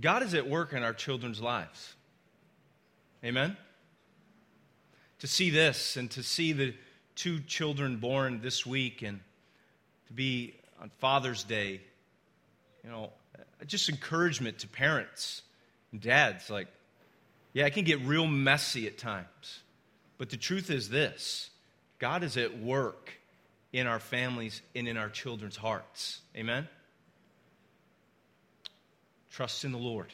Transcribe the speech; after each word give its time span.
God 0.00 0.22
is 0.22 0.34
at 0.34 0.48
work 0.48 0.72
in 0.72 0.82
our 0.82 0.94
children's 0.94 1.40
lives. 1.40 1.94
Amen? 3.24 3.56
To 5.20 5.26
see 5.26 5.50
this 5.50 5.96
and 5.96 6.10
to 6.12 6.22
see 6.22 6.52
the 6.52 6.74
two 7.14 7.40
children 7.40 7.98
born 7.98 8.40
this 8.42 8.66
week 8.66 9.02
and 9.02 9.20
to 10.06 10.12
be 10.12 10.54
on 10.80 10.90
Father's 10.98 11.44
Day, 11.44 11.80
you 12.82 12.90
know, 12.90 13.10
just 13.66 13.88
encouragement 13.88 14.58
to 14.60 14.68
parents 14.68 15.42
and 15.92 16.00
dads 16.00 16.50
like, 16.50 16.68
yeah, 17.52 17.66
it 17.66 17.74
can 17.74 17.84
get 17.84 18.00
real 18.00 18.26
messy 18.26 18.86
at 18.86 18.98
times. 18.98 19.60
But 20.18 20.30
the 20.30 20.36
truth 20.36 20.70
is 20.70 20.88
this 20.88 21.50
God 21.98 22.24
is 22.24 22.36
at 22.36 22.58
work 22.58 23.12
in 23.72 23.86
our 23.86 24.00
families 24.00 24.62
and 24.74 24.88
in 24.88 24.96
our 24.96 25.08
children's 25.08 25.56
hearts. 25.56 26.20
Amen? 26.36 26.68
Trust 29.32 29.64
in 29.64 29.72
the 29.72 29.78
Lord 29.78 30.12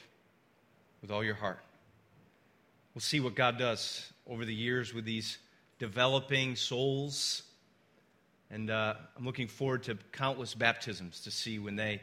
with 1.02 1.10
all 1.10 1.24
your 1.24 1.34
heart. 1.34 1.58
We'll 2.94 3.02
see 3.02 3.18
what 3.18 3.34
God 3.34 3.58
does 3.58 4.12
over 4.28 4.44
the 4.44 4.54
years 4.54 4.94
with 4.94 5.04
these 5.04 5.38
developing 5.80 6.54
souls. 6.54 7.42
And 8.50 8.70
uh, 8.70 8.94
I'm 9.16 9.24
looking 9.24 9.48
forward 9.48 9.82
to 9.84 9.98
countless 10.12 10.54
baptisms 10.54 11.20
to 11.22 11.32
see 11.32 11.58
when 11.58 11.74
they 11.74 12.00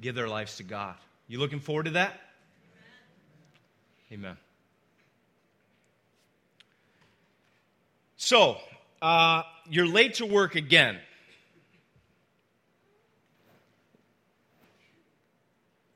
give 0.00 0.14
their 0.14 0.26
lives 0.26 0.56
to 0.56 0.62
God. 0.62 0.96
You 1.28 1.38
looking 1.38 1.60
forward 1.60 1.84
to 1.84 1.90
that? 1.92 2.18
Amen. 4.10 4.26
Amen. 4.26 4.36
So, 8.16 8.56
uh, 9.02 9.42
you're 9.68 9.86
late 9.86 10.14
to 10.14 10.26
work 10.26 10.54
again. 10.54 10.98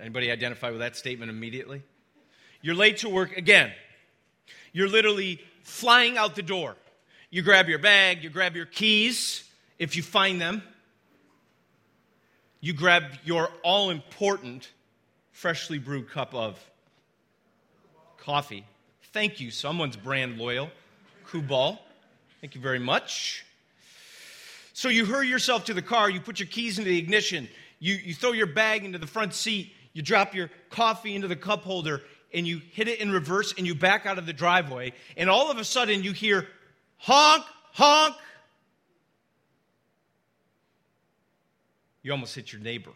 Anybody 0.01 0.31
identify 0.31 0.71
with 0.71 0.81
that 0.81 0.97
statement 0.97 1.31
immediately? 1.31 1.83
You're 2.63 2.75
late 2.75 2.99
to 2.99 3.09
work 3.09 3.37
again. 3.37 3.73
You're 4.73 4.89
literally 4.89 5.41
flying 5.63 6.17
out 6.17 6.35
the 6.35 6.43
door. 6.43 6.77
You 7.31 7.43
grab 7.43 7.69
your 7.69 7.79
bag, 7.79 8.23
you 8.23 8.31
grab 8.31 8.57
your 8.57 8.67
keys, 8.67 9.45
if 9.79 9.97
you 9.97 10.03
find 10.03 10.41
them. 10.41 10.63
You 12.61 12.73
grab 12.73 13.05
your 13.25 13.51
all 13.63 13.91
important 13.91 14.71
freshly 15.33 15.79
brewed 15.79 16.11
cup 16.11 16.35
of 16.35 16.59
coffee. 18.17 18.65
Thank 19.13 19.41
you. 19.41 19.51
Someone's 19.51 19.97
brand 19.97 20.39
loyal. 20.39 20.71
Kubal. 21.27 21.79
Thank 22.41 22.55
you 22.55 22.61
very 22.61 22.79
much. 22.79 23.45
So 24.73 24.89
you 24.89 25.07
hurry 25.07 25.29
yourself 25.29 25.65
to 25.67 25.75
the 25.75 25.83
car, 25.83 26.09
you 26.09 26.21
put 26.21 26.39
your 26.39 26.47
keys 26.47 26.79
into 26.79 26.91
the 26.91 26.99
ignition, 26.99 27.49
you, 27.81 27.95
you 27.97 28.15
throw 28.15 28.31
your 28.31 28.47
bag 28.47 28.85
into 28.85 28.99
the 28.99 29.09
front 29.09 29.35
seat, 29.35 29.73
you 29.93 30.03
drop 30.03 30.35
your 30.35 30.51
coffee 30.71 31.15
into 31.15 31.29
the 31.29 31.37
cup 31.37 31.63
holder, 31.63 32.03
and 32.33 32.47
you 32.47 32.61
hit 32.73 32.89
it 32.89 33.01
in 33.01 33.11
reverse 33.11 33.55
and 33.57 33.67
you 33.67 33.75
back 33.75 34.07
out 34.07 34.19
of 34.19 34.27
the 34.27 34.33
driveway, 34.33 34.93
and 35.17 35.31
all 35.31 35.51
of 35.51 35.59
a 35.59 35.65
sudden 35.65 36.03
you 36.03 36.13
hear 36.13 36.47
honk, 36.97 37.45
honk. 37.73 38.15
You 42.03 42.13
almost 42.13 42.35
hit 42.35 42.53
your 42.53 42.63
neighbor. 42.63 42.93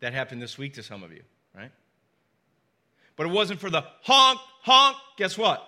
That 0.00 0.12
happened 0.12 0.42
this 0.42 0.58
week 0.58 0.74
to 0.74 0.82
some 0.82 1.02
of 1.02 1.12
you, 1.12 1.22
right? 1.56 1.70
But 3.16 3.26
it 3.26 3.30
wasn't 3.30 3.60
for 3.60 3.70
the 3.70 3.84
honk, 4.02 4.40
honk. 4.62 4.96
Guess 5.16 5.38
what? 5.38 5.66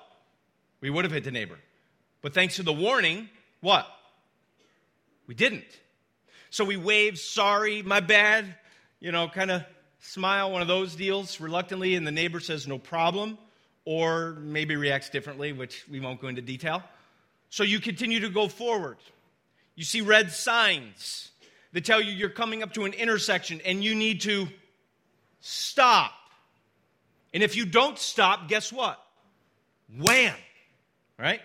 We 0.81 0.91
would 0.91 1.05
have 1.05 1.13
hit 1.13 1.25
the 1.25 1.31
neighbor. 1.31 1.59
But 2.21 2.35
thanks 2.35 2.57
to 2.57 2.63
the 2.63 2.73
warning, 2.73 3.29
what? 3.61 3.87
We 5.27 5.35
didn't. 5.35 5.65
So 6.51 6.65
we 6.65 6.77
waved, 6.77 7.19
sorry, 7.19 7.83
my 7.83 8.01
bad, 8.01 8.55
you 9.05 9.13
know, 9.13 9.29
kind 9.29 9.51
of 9.51 9.63
smile, 10.01 10.51
one 10.51 10.63
of 10.63 10.69
those 10.69 10.97
deals 10.97 11.39
reluctantly, 11.39 11.95
and 11.95 12.07
the 12.07 12.11
neighbor 12.11 12.41
says, 12.41 12.67
no 12.67 12.79
problem, 12.79 13.37
or 13.85 14.33
maybe 14.41 14.77
reacts 14.77 15.11
differently, 15.11 15.53
which 15.53 15.85
we 15.91 16.01
won't 16.01 16.23
go 16.23 16.29
into 16.29 16.41
detail. 16.41 16.83
So 17.51 17.65
you 17.65 17.81
continue 17.81 18.21
to 18.21 18.31
go 18.31 18.49
forward. 18.49 18.97
You 19.75 19.85
see 19.85 20.01
red 20.01 20.33
signs 20.33 21.33
that 21.75 21.85
tell 21.85 22.01
you 22.01 22.13
you're 22.13 22.31
coming 22.31 22.63
up 22.63 22.73
to 22.75 22.87
an 22.87 22.95
intersection 22.95 23.61
and 23.67 23.85
you 23.85 23.95
need 23.95 24.23
to 24.23 24.49
stop. 25.43 26.13
And 27.35 27.43
if 27.43 27.57
you 27.57 27.67
don't 27.67 27.99
stop, 27.99 28.49
guess 28.49 28.73
what? 28.73 28.99
Wham! 29.99 30.35
Right? 31.19 31.43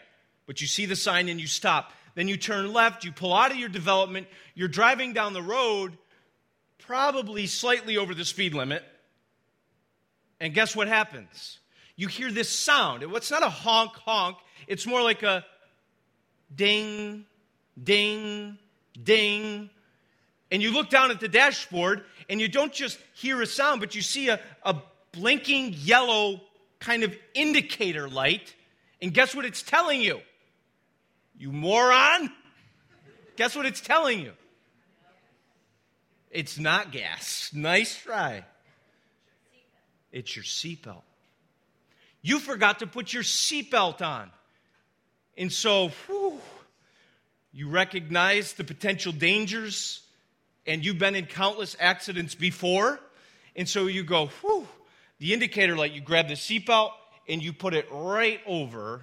But 0.48 0.62
you 0.62 0.68
see 0.68 0.86
the 0.86 0.96
sign 0.96 1.28
and 1.28 1.42
you 1.42 1.48
stop. 1.48 1.92
Then 2.16 2.30
you 2.30 2.38
turn 2.38 2.72
left, 2.72 3.04
you 3.04 3.12
pull 3.12 3.34
out 3.34 3.52
of 3.52 3.58
your 3.58 3.68
development, 3.68 4.28
you're 4.56 4.70
driving 4.70 5.12
down 5.12 5.34
the 5.34 5.42
road, 5.42 5.98
probably 6.80 7.48
slightly 7.48 7.98
over 7.98 8.14
the 8.14 8.26
speed 8.26 8.54
limit. 8.54 8.84
And 10.40 10.54
guess 10.54 10.76
what 10.76 10.88
happens? 10.88 11.60
You 11.96 12.08
hear 12.08 12.32
this 12.32 12.50
sound. 12.50 13.04
It's 13.04 13.32
not 13.32 13.44
a 13.44 13.50
honk 13.50 13.92
honk, 14.06 14.38
it's 14.68 14.86
more 14.86 15.02
like 15.02 15.24
a 15.24 15.46
ding, 16.56 17.26
ding, 17.82 18.58
ding. 19.02 19.70
And 20.52 20.64
you 20.64 20.72
look 20.72 20.90
down 20.90 21.12
at 21.12 21.20
the 21.20 21.28
dashboard 21.28 22.04
and 22.30 22.42
you 22.42 22.48
don't 22.48 22.74
just 22.74 22.98
hear 23.14 23.42
a 23.42 23.46
sound, 23.46 23.82
but 23.82 23.96
you 23.96 24.02
see 24.02 24.30
a, 24.30 24.40
a 24.64 24.76
blinking 25.12 25.76
yellow 25.78 26.42
kind 26.80 27.04
of 27.04 27.16
indicator 27.34 28.10
light. 28.10 28.56
And 29.02 29.14
guess 29.14 29.36
what 29.36 29.46
it's 29.46 29.62
telling 29.62 30.02
you? 30.02 30.22
You 31.38 31.52
moron. 31.52 32.32
Guess 33.36 33.56
what 33.56 33.66
it's 33.66 33.82
telling 33.82 34.20
you? 34.20 34.34
It's 36.32 36.60
not 36.60 36.92
gas. 36.92 37.52
Nice 37.54 37.96
try. 37.96 38.46
It's 40.12 40.36
your 40.36 40.44
seatbelt. 40.44 41.04
You 42.22 42.40
forgot 42.40 42.80
to 42.80 42.88
put 42.88 43.14
your 43.14 43.24
seatbelt 43.24 44.02
on. 44.02 44.30
And 45.38 45.52
so, 45.52 45.90
whew, 46.08 46.40
you 47.54 47.70
recognize 47.70 48.54
the 48.54 48.64
potential 48.64 49.12
dangers, 49.12 50.02
and 50.68 50.84
you've 50.84 51.00
been 51.00 51.16
in 51.16 51.26
countless 51.26 51.76
accidents 51.80 52.36
before. 52.36 53.00
And 53.56 53.68
so 53.68 53.88
you 53.88 54.04
go, 54.04 54.28
whew, 54.42 54.68
the 55.20 55.34
indicator 55.34 55.76
light, 55.76 55.94
you 55.94 56.02
grab 56.02 56.28
the 56.28 56.34
seatbelt 56.34 56.92
and 57.28 57.42
you 57.42 57.54
put 57.54 57.74
it 57.74 57.88
right 57.92 58.42
over, 58.46 59.02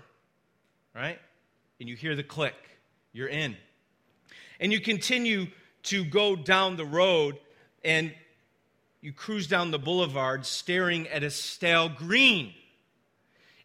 right? 0.94 1.18
and 1.80 1.88
you 1.88 1.96
hear 1.96 2.16
the 2.16 2.22
click. 2.22 2.54
You're 3.12 3.28
in. 3.28 3.56
And 4.60 4.72
you 4.72 4.80
continue 4.80 5.48
to 5.86 6.04
go 6.04 6.36
down 6.36 6.76
the 6.76 6.84
road 6.84 7.38
and 7.84 8.12
you 9.00 9.12
cruise 9.12 9.46
down 9.46 9.70
the 9.70 9.78
boulevard 9.78 10.44
staring 10.46 11.08
at 11.08 11.22
a 11.22 11.30
stale 11.30 11.88
green. 11.88 12.52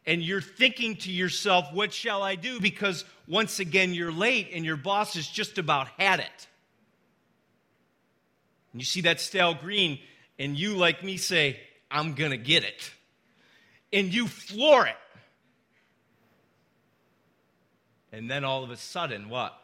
And 0.06 0.22
you're 0.22 0.42
thinking 0.42 0.96
to 0.98 1.12
yourself, 1.12 1.68
what 1.74 1.94
shall 1.94 2.24
I 2.24 2.36
do? 2.36 2.60
Because 2.60 3.06
once 3.28 3.60
again, 3.60 3.94
you're 3.94 4.12
late 4.12 4.50
and 4.54 4.66
your 4.66 4.78
boss 4.78 5.14
has 5.14 5.28
just 5.28 5.58
about 5.58 5.88
had 5.98 6.20
it. 6.20 6.48
And 8.72 8.82
you 8.82 8.86
see 8.86 9.02
that 9.02 9.20
stale 9.20 9.54
green, 9.54 10.00
and 10.40 10.58
you, 10.58 10.78
like 10.78 11.04
me, 11.04 11.18
say, 11.18 11.60
I'm 11.90 12.14
going 12.14 12.32
to 12.32 12.38
get 12.38 12.64
it. 12.64 12.92
And 13.92 14.14
you 14.14 14.28
floor 14.28 14.88
it. 14.88 14.96
And 18.14 18.30
then 18.30 18.44
all 18.44 18.64
of 18.64 18.72
a 18.72 18.78
sudden, 18.78 19.30
what? 19.30 19.58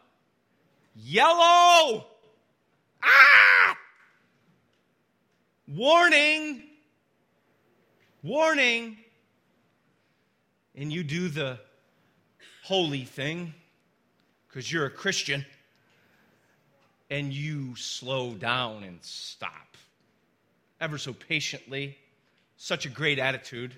Yellow! 0.95 2.05
Ah! 3.07 3.77
Warning! 5.67 6.63
Warning! 8.21 8.97
And 10.75 10.91
you 10.91 11.03
do 11.03 11.29
the 11.29 11.59
holy 12.63 13.05
thing 13.05 13.53
because 14.47 14.71
you're 14.71 14.85
a 14.85 14.91
Christian 14.91 15.45
and 17.09 17.31
you 17.31 17.75
slow 17.75 18.33
down 18.33 18.83
and 18.83 18.99
stop 19.01 19.77
ever 20.79 20.97
so 20.97 21.13
patiently. 21.13 21.97
Such 22.57 22.85
a 22.85 22.89
great 22.89 23.19
attitude. 23.19 23.73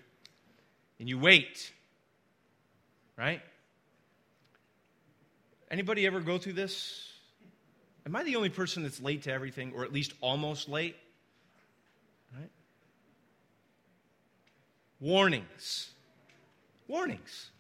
And 1.00 1.08
you 1.08 1.18
wait, 1.20 1.72
right? 3.18 3.42
Anybody 5.72 6.08
ever 6.08 6.20
go 6.20 6.38
through 6.38 6.54
this? 6.54 7.14
Am 8.10 8.16
I 8.16 8.24
the 8.24 8.38
only 8.38 8.50
person 8.50 8.82
that's 8.82 9.00
late 9.00 9.22
to 9.24 9.32
everything, 9.32 9.72
or 9.76 9.84
at 9.84 9.94
least 9.94 10.14
almost 10.20 10.68
late? 10.68 10.96
Right? 12.36 12.50
Warnings. 15.00 15.92
Warnings. 16.88 17.52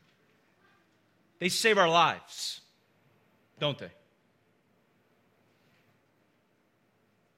They 1.38 1.50
save 1.50 1.78
our 1.78 1.88
lives, 1.88 2.62
don't 3.60 3.78
they? 3.78 3.92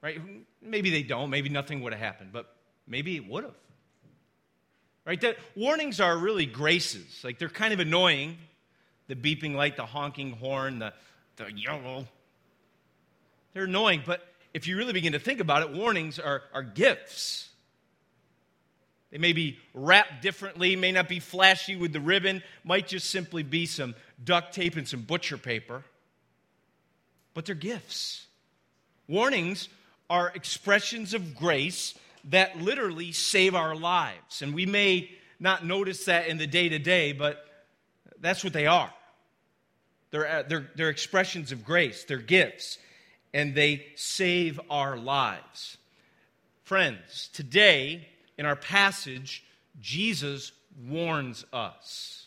Right? 0.00 0.18
Maybe 0.62 0.88
they 0.88 1.02
don't. 1.02 1.28
Maybe 1.28 1.50
nothing 1.50 1.82
would 1.82 1.92
have 1.92 2.00
happened, 2.00 2.30
but 2.32 2.56
maybe 2.86 3.16
it 3.16 3.28
would 3.28 3.44
have. 3.44 3.54
Right? 5.04 5.20
That 5.20 5.36
warnings 5.54 6.00
are 6.00 6.16
really 6.16 6.46
graces. 6.46 7.20
Like 7.22 7.38
they're 7.38 7.50
kind 7.50 7.74
of 7.74 7.80
annoying 7.80 8.38
the 9.06 9.16
beeping 9.16 9.54
light, 9.54 9.76
the 9.76 9.84
honking 9.84 10.32
horn, 10.32 10.78
the, 10.78 10.94
the 11.36 11.52
yellow. 11.52 12.06
They're 13.54 13.64
annoying, 13.64 14.02
but 14.04 14.26
if 14.54 14.66
you 14.66 14.76
really 14.76 14.92
begin 14.92 15.12
to 15.12 15.18
think 15.18 15.40
about 15.40 15.62
it, 15.62 15.72
warnings 15.72 16.18
are, 16.18 16.42
are 16.52 16.62
gifts. 16.62 17.48
They 19.10 19.18
may 19.18 19.32
be 19.32 19.58
wrapped 19.74 20.22
differently, 20.22 20.74
may 20.74 20.92
not 20.92 21.08
be 21.08 21.20
flashy 21.20 21.76
with 21.76 21.92
the 21.92 22.00
ribbon, 22.00 22.42
might 22.64 22.88
just 22.88 23.10
simply 23.10 23.42
be 23.42 23.66
some 23.66 23.94
duct 24.24 24.54
tape 24.54 24.76
and 24.76 24.88
some 24.88 25.02
butcher 25.02 25.36
paper. 25.36 25.84
But 27.34 27.46
they're 27.46 27.54
gifts. 27.54 28.26
Warnings 29.08 29.68
are 30.08 30.32
expressions 30.34 31.12
of 31.14 31.36
grace 31.36 31.94
that 32.30 32.60
literally 32.60 33.12
save 33.12 33.54
our 33.54 33.74
lives. 33.74 34.42
And 34.42 34.54
we 34.54 34.64
may 34.64 35.10
not 35.40 35.64
notice 35.66 36.04
that 36.06 36.28
in 36.28 36.38
the 36.38 36.46
day 36.46 36.68
to 36.68 36.78
day, 36.78 37.12
but 37.12 37.44
that's 38.20 38.44
what 38.44 38.52
they 38.52 38.66
are. 38.66 38.92
They're, 40.10 40.28
uh, 40.28 40.42
they're, 40.46 40.70
they're 40.76 40.90
expressions 40.90 41.52
of 41.52 41.64
grace, 41.64 42.04
they're 42.04 42.18
gifts, 42.18 42.78
and 43.34 43.54
they 43.54 43.86
save 43.96 44.60
our 44.70 44.96
lives. 44.96 45.78
Friends, 46.64 47.28
today 47.32 48.08
in 48.38 48.46
our 48.46 48.56
passage, 48.56 49.44
Jesus 49.80 50.52
warns 50.88 51.44
us. 51.52 52.26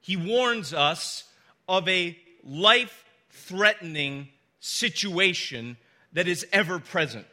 He 0.00 0.16
warns 0.16 0.74
us 0.74 1.24
of 1.68 1.88
a 1.88 2.18
life 2.44 3.04
threatening 3.30 4.28
situation 4.60 5.76
that 6.12 6.26
is 6.26 6.46
ever 6.52 6.78
present. 6.78 7.26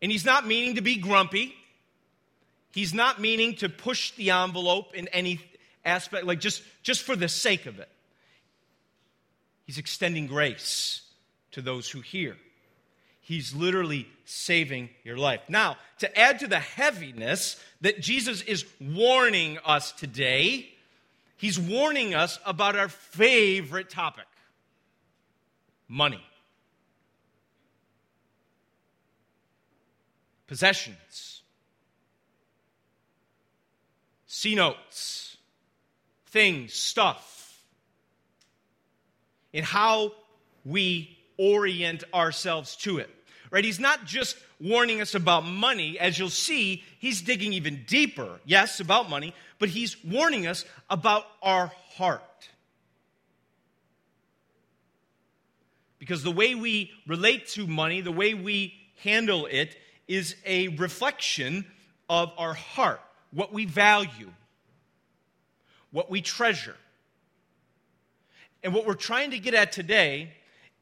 And 0.00 0.10
he's 0.10 0.24
not 0.24 0.46
meaning 0.46 0.74
to 0.74 0.80
be 0.80 0.96
grumpy. 0.96 1.54
He's 2.72 2.92
not 2.92 3.20
meaning 3.20 3.54
to 3.56 3.68
push 3.68 4.10
the 4.12 4.30
envelope 4.30 4.94
in 4.94 5.08
any 5.08 5.40
aspect, 5.84 6.24
like 6.24 6.40
just, 6.40 6.62
just 6.82 7.02
for 7.02 7.16
the 7.16 7.28
sake 7.28 7.66
of 7.66 7.78
it. 7.78 7.88
He's 9.64 9.78
extending 9.78 10.26
grace 10.26 11.02
to 11.52 11.62
those 11.62 11.88
who 11.88 12.00
hear. 12.00 12.36
He's 13.20 13.54
literally 13.54 14.06
saving 14.26 14.90
your 15.02 15.16
life. 15.16 15.40
Now, 15.48 15.76
to 16.00 16.18
add 16.18 16.40
to 16.40 16.46
the 16.46 16.58
heaviness 16.58 17.58
that 17.80 18.00
Jesus 18.00 18.42
is 18.42 18.66
warning 18.78 19.58
us 19.64 19.92
today, 19.92 20.68
he's 21.38 21.58
warning 21.58 22.14
us 22.14 22.38
about 22.44 22.76
our 22.76 22.88
favorite 22.88 23.88
topic 23.88 24.26
money. 25.88 26.22
Possessions. 30.46 31.42
C 34.26 34.54
notes. 34.54 35.33
Things, 36.34 36.74
stuff. 36.74 37.62
And 39.52 39.64
how 39.64 40.10
we 40.64 41.16
orient 41.38 42.02
ourselves 42.12 42.74
to 42.78 42.98
it. 42.98 43.08
Right? 43.52 43.64
He's 43.64 43.78
not 43.78 44.04
just 44.04 44.36
warning 44.60 45.00
us 45.00 45.14
about 45.14 45.46
money. 45.46 45.96
As 45.96 46.18
you'll 46.18 46.30
see, 46.30 46.82
he's 46.98 47.22
digging 47.22 47.52
even 47.52 47.84
deeper. 47.86 48.40
Yes, 48.44 48.80
about 48.80 49.08
money, 49.08 49.32
but 49.60 49.68
he's 49.68 49.96
warning 50.02 50.48
us 50.48 50.64
about 50.90 51.24
our 51.40 51.70
heart. 51.92 52.48
Because 56.00 56.24
the 56.24 56.32
way 56.32 56.56
we 56.56 56.90
relate 57.06 57.46
to 57.50 57.68
money, 57.68 58.00
the 58.00 58.10
way 58.10 58.34
we 58.34 58.74
handle 59.04 59.46
it, 59.46 59.76
is 60.08 60.34
a 60.44 60.66
reflection 60.66 61.64
of 62.08 62.32
our 62.36 62.54
heart, 62.54 63.00
what 63.30 63.52
we 63.52 63.66
value, 63.66 64.32
what 65.94 66.10
we 66.10 66.20
treasure. 66.20 66.74
And 68.64 68.74
what 68.74 68.84
we're 68.84 68.94
trying 68.94 69.30
to 69.30 69.38
get 69.38 69.54
at 69.54 69.70
today 69.70 70.32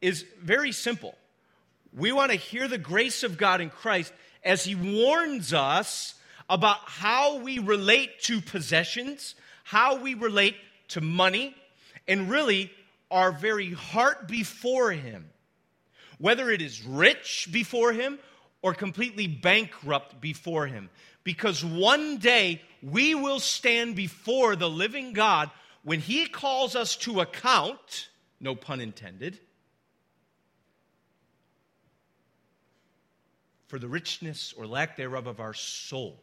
is 0.00 0.24
very 0.40 0.72
simple. 0.72 1.14
We 1.94 2.12
want 2.12 2.30
to 2.30 2.38
hear 2.38 2.66
the 2.66 2.78
grace 2.78 3.22
of 3.22 3.36
God 3.36 3.60
in 3.60 3.68
Christ 3.68 4.10
as 4.42 4.64
He 4.64 4.74
warns 4.74 5.52
us 5.52 6.14
about 6.48 6.78
how 6.86 7.40
we 7.40 7.58
relate 7.58 8.22
to 8.22 8.40
possessions, 8.40 9.34
how 9.64 9.96
we 9.96 10.14
relate 10.14 10.56
to 10.88 11.02
money, 11.02 11.54
and 12.08 12.30
really 12.30 12.72
our 13.10 13.32
very 13.32 13.72
heart 13.72 14.26
before 14.26 14.92
Him. 14.92 15.28
Whether 16.16 16.50
it 16.50 16.62
is 16.62 16.82
rich 16.82 17.50
before 17.52 17.92
Him 17.92 18.18
or 18.62 18.72
completely 18.72 19.26
bankrupt 19.26 20.22
before 20.22 20.68
Him. 20.68 20.88
Because 21.24 21.64
one 21.64 22.19
day 22.19 22.62
we 22.82 23.14
will 23.14 23.40
stand 23.40 23.94
before 23.94 24.56
the 24.56 24.69
living 24.69 25.12
God 25.12 25.50
when 25.84 26.00
He 26.00 26.26
calls 26.26 26.76
us 26.76 26.96
to 26.96 27.20
account, 27.20 28.08
no 28.40 28.54
pun 28.54 28.80
intended 28.80 29.38
for 33.72 33.78
the 33.78 33.88
richness 33.88 34.52
or 34.54 34.66
lack 34.66 34.98
thereof 34.98 35.26
of 35.26 35.40
our 35.40 35.54
soul. 35.54 36.20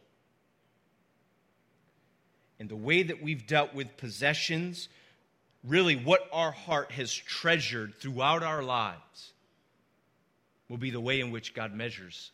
And 2.60 2.68
the 2.68 2.76
way 2.76 3.02
that 3.02 3.20
we've 3.20 3.44
dealt 3.44 3.74
with 3.74 3.96
possessions, 3.96 4.88
really 5.64 5.96
what 5.96 6.28
our 6.32 6.52
heart 6.52 6.92
has 6.92 7.12
treasured 7.12 7.94
throughout 7.96 8.44
our 8.44 8.62
lives, 8.62 9.32
will 10.68 10.76
be 10.76 10.90
the 10.90 11.00
way 11.00 11.20
in 11.20 11.32
which 11.32 11.52
God 11.52 11.74
measures 11.74 12.30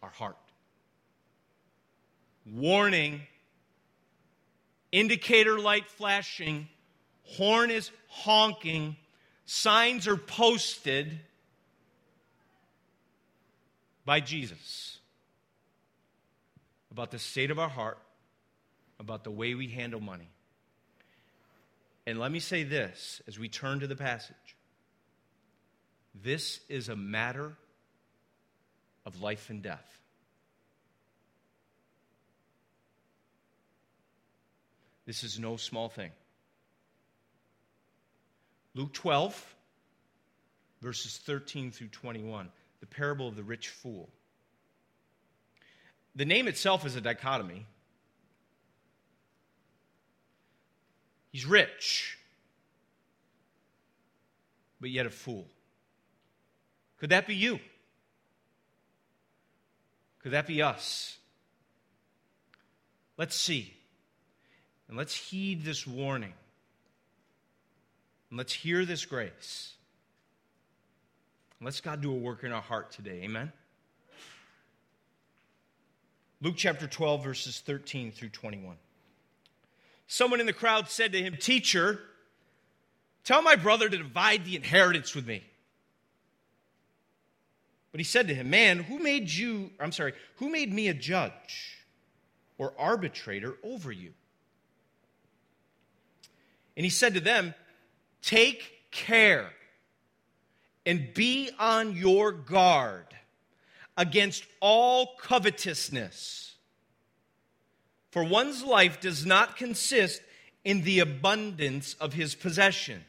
our 0.00 0.10
heart. 0.10 0.36
Warning, 2.46 3.22
indicator 4.92 5.58
light 5.58 5.88
flashing, 5.88 6.68
horn 7.22 7.70
is 7.70 7.90
honking, 8.08 8.96
signs 9.46 10.06
are 10.06 10.16
posted 10.16 11.18
by 14.04 14.20
Jesus 14.20 14.98
about 16.90 17.10
the 17.10 17.18
state 17.18 17.50
of 17.50 17.58
our 17.58 17.68
heart, 17.68 17.98
about 19.00 19.24
the 19.24 19.30
way 19.30 19.54
we 19.54 19.68
handle 19.68 20.00
money. 20.00 20.28
And 22.06 22.18
let 22.18 22.30
me 22.30 22.38
say 22.38 22.62
this 22.62 23.22
as 23.26 23.38
we 23.38 23.48
turn 23.48 23.80
to 23.80 23.86
the 23.86 23.96
passage 23.96 24.56
this 26.14 26.60
is 26.68 26.88
a 26.88 26.96
matter 26.96 27.56
of 29.04 29.20
life 29.20 29.50
and 29.50 29.62
death. 29.62 29.93
This 35.06 35.22
is 35.22 35.38
no 35.38 35.56
small 35.56 35.88
thing. 35.88 36.10
Luke 38.74 38.92
12, 38.92 39.54
verses 40.80 41.18
13 41.18 41.70
through 41.70 41.88
21 41.88 42.50
the 42.80 42.86
parable 42.86 43.28
of 43.28 43.34
the 43.34 43.42
rich 43.42 43.68
fool. 43.68 44.10
The 46.14 46.26
name 46.26 46.46
itself 46.48 46.84
is 46.84 46.96
a 46.96 47.00
dichotomy. 47.00 47.64
He's 51.32 51.46
rich, 51.46 52.18
but 54.82 54.90
yet 54.90 55.06
a 55.06 55.10
fool. 55.10 55.46
Could 56.98 57.08
that 57.08 57.26
be 57.26 57.34
you? 57.34 57.58
Could 60.22 60.32
that 60.32 60.46
be 60.46 60.60
us? 60.60 61.16
Let's 63.16 63.34
see. 63.34 63.72
And 64.94 64.98
let's 65.00 65.16
heed 65.16 65.64
this 65.64 65.88
warning. 65.88 66.32
And 68.30 68.38
let's 68.38 68.52
hear 68.52 68.84
this 68.84 69.04
grace. 69.04 69.72
Let's 71.60 71.80
God 71.80 72.00
do 72.00 72.12
a 72.12 72.14
work 72.14 72.44
in 72.44 72.52
our 72.52 72.62
heart 72.62 72.92
today. 72.92 73.22
Amen. 73.24 73.50
Luke 76.40 76.54
chapter 76.56 76.86
12, 76.86 77.24
verses 77.24 77.58
13 77.58 78.12
through 78.12 78.28
21. 78.28 78.76
Someone 80.06 80.38
in 80.38 80.46
the 80.46 80.52
crowd 80.52 80.88
said 80.88 81.10
to 81.10 81.20
him, 81.20 81.38
Teacher, 81.40 81.98
tell 83.24 83.42
my 83.42 83.56
brother 83.56 83.88
to 83.88 83.98
divide 83.98 84.44
the 84.44 84.54
inheritance 84.54 85.12
with 85.12 85.26
me. 85.26 85.42
But 87.90 87.98
he 87.98 88.04
said 88.04 88.28
to 88.28 88.34
him, 88.36 88.48
Man, 88.48 88.78
who 88.78 89.00
made 89.00 89.28
you, 89.28 89.72
I'm 89.80 89.90
sorry, 89.90 90.12
who 90.36 90.50
made 90.50 90.72
me 90.72 90.86
a 90.86 90.94
judge 90.94 91.84
or 92.58 92.72
arbitrator 92.78 93.56
over 93.64 93.90
you? 93.90 94.12
And 96.76 96.84
he 96.84 96.90
said 96.90 97.14
to 97.14 97.20
them, 97.20 97.54
Take 98.22 98.90
care 98.90 99.50
and 100.86 101.12
be 101.14 101.50
on 101.58 101.96
your 101.96 102.32
guard 102.32 103.06
against 103.96 104.44
all 104.60 105.16
covetousness. 105.20 106.54
For 108.10 108.24
one's 108.24 108.62
life 108.62 109.00
does 109.00 109.26
not 109.26 109.56
consist 109.56 110.22
in 110.64 110.82
the 110.82 111.00
abundance 111.00 111.94
of 111.94 112.12
his 112.12 112.34
possessions. 112.34 113.04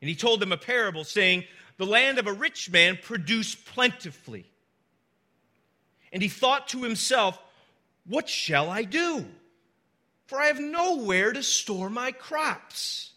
And 0.00 0.08
he 0.08 0.14
told 0.14 0.40
them 0.40 0.52
a 0.52 0.56
parable 0.56 1.04
saying, 1.04 1.44
The 1.76 1.86
land 1.86 2.18
of 2.18 2.26
a 2.26 2.32
rich 2.32 2.70
man 2.70 2.98
produced 3.02 3.64
plentifully. 3.66 4.46
And 6.12 6.22
he 6.22 6.28
thought 6.28 6.68
to 6.68 6.82
himself, 6.82 7.38
What 8.06 8.28
shall 8.28 8.70
I 8.70 8.84
do? 8.84 9.26
For 10.28 10.40
I 10.40 10.46
have 10.46 10.60
nowhere 10.60 11.32
to 11.32 11.42
store 11.42 11.90
my 11.90 12.12
crops. 12.12 13.10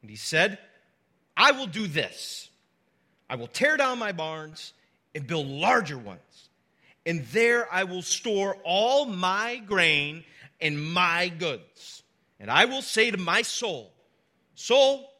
And 0.00 0.10
he 0.10 0.16
said, 0.16 0.58
I 1.36 1.52
will 1.52 1.66
do 1.66 1.86
this 1.86 2.50
I 3.32 3.36
will 3.36 3.46
tear 3.46 3.78
down 3.78 3.98
my 3.98 4.12
barns 4.12 4.74
and 5.14 5.26
build 5.26 5.46
larger 5.46 5.96
ones, 5.96 6.50
and 7.06 7.24
there 7.28 7.66
I 7.72 7.84
will 7.84 8.02
store 8.02 8.58
all 8.62 9.06
my 9.06 9.56
grain 9.56 10.24
and 10.60 10.78
my 10.78 11.28
goods. 11.28 12.02
And 12.38 12.50
I 12.50 12.66
will 12.66 12.82
say 12.82 13.10
to 13.10 13.16
my 13.16 13.40
soul, 13.40 13.90
Soul, 14.54 15.10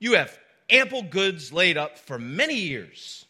you 0.00 0.14
have 0.14 0.36
ample 0.68 1.02
goods 1.02 1.52
laid 1.52 1.78
up 1.78 2.00
for 2.00 2.18
many 2.18 2.56
years. 2.56 3.24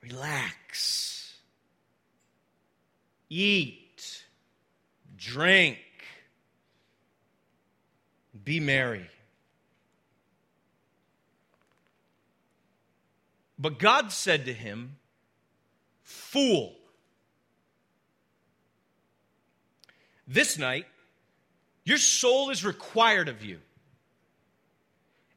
Relax. 0.00 1.34
Eat. 3.28 3.83
Drink. 5.24 5.78
Be 8.44 8.60
merry. 8.60 9.08
But 13.58 13.78
God 13.78 14.12
said 14.12 14.44
to 14.44 14.52
him, 14.52 14.96
Fool. 16.02 16.76
This 20.28 20.58
night, 20.58 20.86
your 21.84 21.98
soul 21.98 22.50
is 22.50 22.64
required 22.64 23.28
of 23.28 23.42
you. 23.42 23.60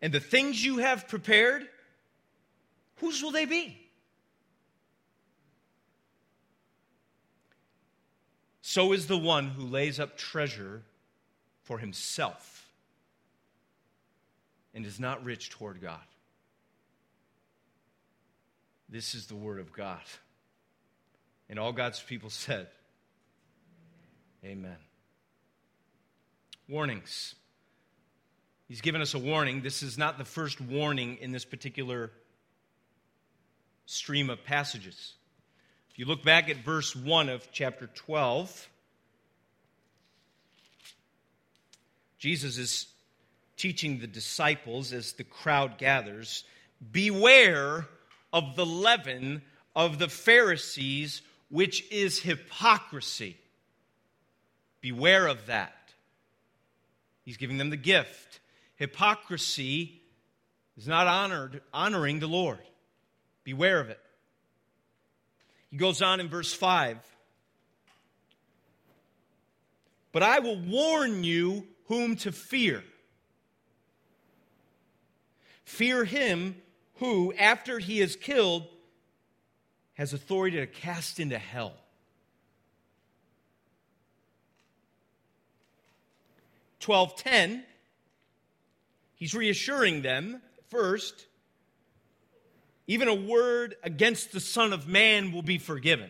And 0.01 0.13
the 0.13 0.20
things 0.20 0.63
you 0.63 0.79
have 0.79 1.08
prepared, 1.08 1.67
whose 2.98 3.24
will 3.24 3.32
they 3.32 3.46
be? 3.46 3.87
So 8.70 8.92
is 8.92 9.08
the 9.08 9.18
one 9.18 9.48
who 9.48 9.62
lays 9.64 9.98
up 9.98 10.18
treasure 10.18 10.84
for 11.64 11.78
himself 11.78 12.68
and 14.74 14.86
is 14.86 15.00
not 15.00 15.24
rich 15.24 15.50
toward 15.52 15.82
God. 15.82 16.02
This 18.90 19.16
is 19.16 19.28
the 19.28 19.38
word 19.38 19.62
of 19.62 19.72
God. 19.72 20.02
And 21.48 21.58
all 21.58 21.72
God's 21.72 22.02
people 22.02 22.30
said, 22.30 22.68
Amen. 24.44 24.76
Warnings. 26.68 27.36
He's 28.68 28.82
given 28.82 29.00
us 29.00 29.14
a 29.14 29.20
warning. 29.20 29.62
This 29.62 29.82
is 29.82 29.98
not 29.98 30.18
the 30.18 30.26
first 30.26 30.60
warning 30.60 31.20
in 31.22 31.32
this 31.32 31.46
particular 31.46 32.12
stream 33.86 34.30
of 34.30 34.44
passages. 34.44 35.14
You 35.98 36.06
look 36.06 36.24
back 36.24 36.48
at 36.48 36.58
verse 36.58 36.96
1 36.96 37.27
of 37.27 37.51
chapter 37.51 37.88
12, 37.88 38.70
Jesus 42.20 42.60
is 42.60 42.86
teaching 43.58 43.98
the 43.98 44.06
disciples 44.06 44.94
as 44.94 45.13
the 45.13 45.24
crowd 45.24 45.80
gathers 45.80 46.44
beware 46.92 47.88
of 48.32 48.56
the 48.56 48.66
leaven 48.66 49.42
of 49.75 49.98
the 49.98 50.08
Pharisees, 50.08 51.24
which 51.50 51.84
is 51.92 52.20
hypocrisy. 52.20 53.36
Beware 54.82 55.25
of 55.25 55.48
that. 55.48 55.74
He's 57.25 57.38
giving 57.38 57.58
them 57.58 57.72
the 57.72 57.75
gift. 57.75 58.39
Hypocrisy 58.75 60.00
is 60.77 60.88
not 60.88 61.08
honored, 61.08 61.62
honoring 61.74 62.20
the 62.20 62.27
Lord. 62.27 62.62
Beware 63.44 63.80
of 63.80 63.89
it. 63.89 64.00
He 65.70 65.78
goes 65.78 66.02
on 66.02 66.20
in 66.20 66.30
verse 66.30 66.54
5. 66.54 66.98
But 70.12 70.24
I 70.24 70.40
will 70.40 70.60
warn 70.60 71.24
you 71.24 71.68
whom 71.86 72.16
to 72.18 72.32
fear. 72.32 72.84
Fear 75.66 76.06
him 76.06 76.56
who, 76.96 77.34
after 77.34 77.78
he 77.78 78.00
is 78.00 78.16
killed, 78.16 78.68
has 79.96 80.14
authority 80.14 80.58
to 80.58 80.68
cast 80.68 81.20
into 81.20 81.38
hell. 81.38 81.74
Twelve 86.80 87.16
ten. 87.18 87.64
He's 89.16 89.34
reassuring 89.34 90.04
them 90.04 90.42
first, 90.70 91.26
even 92.88 93.10
a 93.10 93.13
word 93.13 93.75
against 93.84 94.32
the 94.32 94.39
Son 94.39 94.72
of 94.72 94.88
Man 94.88 95.34
will 95.34 95.41
be 95.41 95.58
forgiven. 95.58 96.10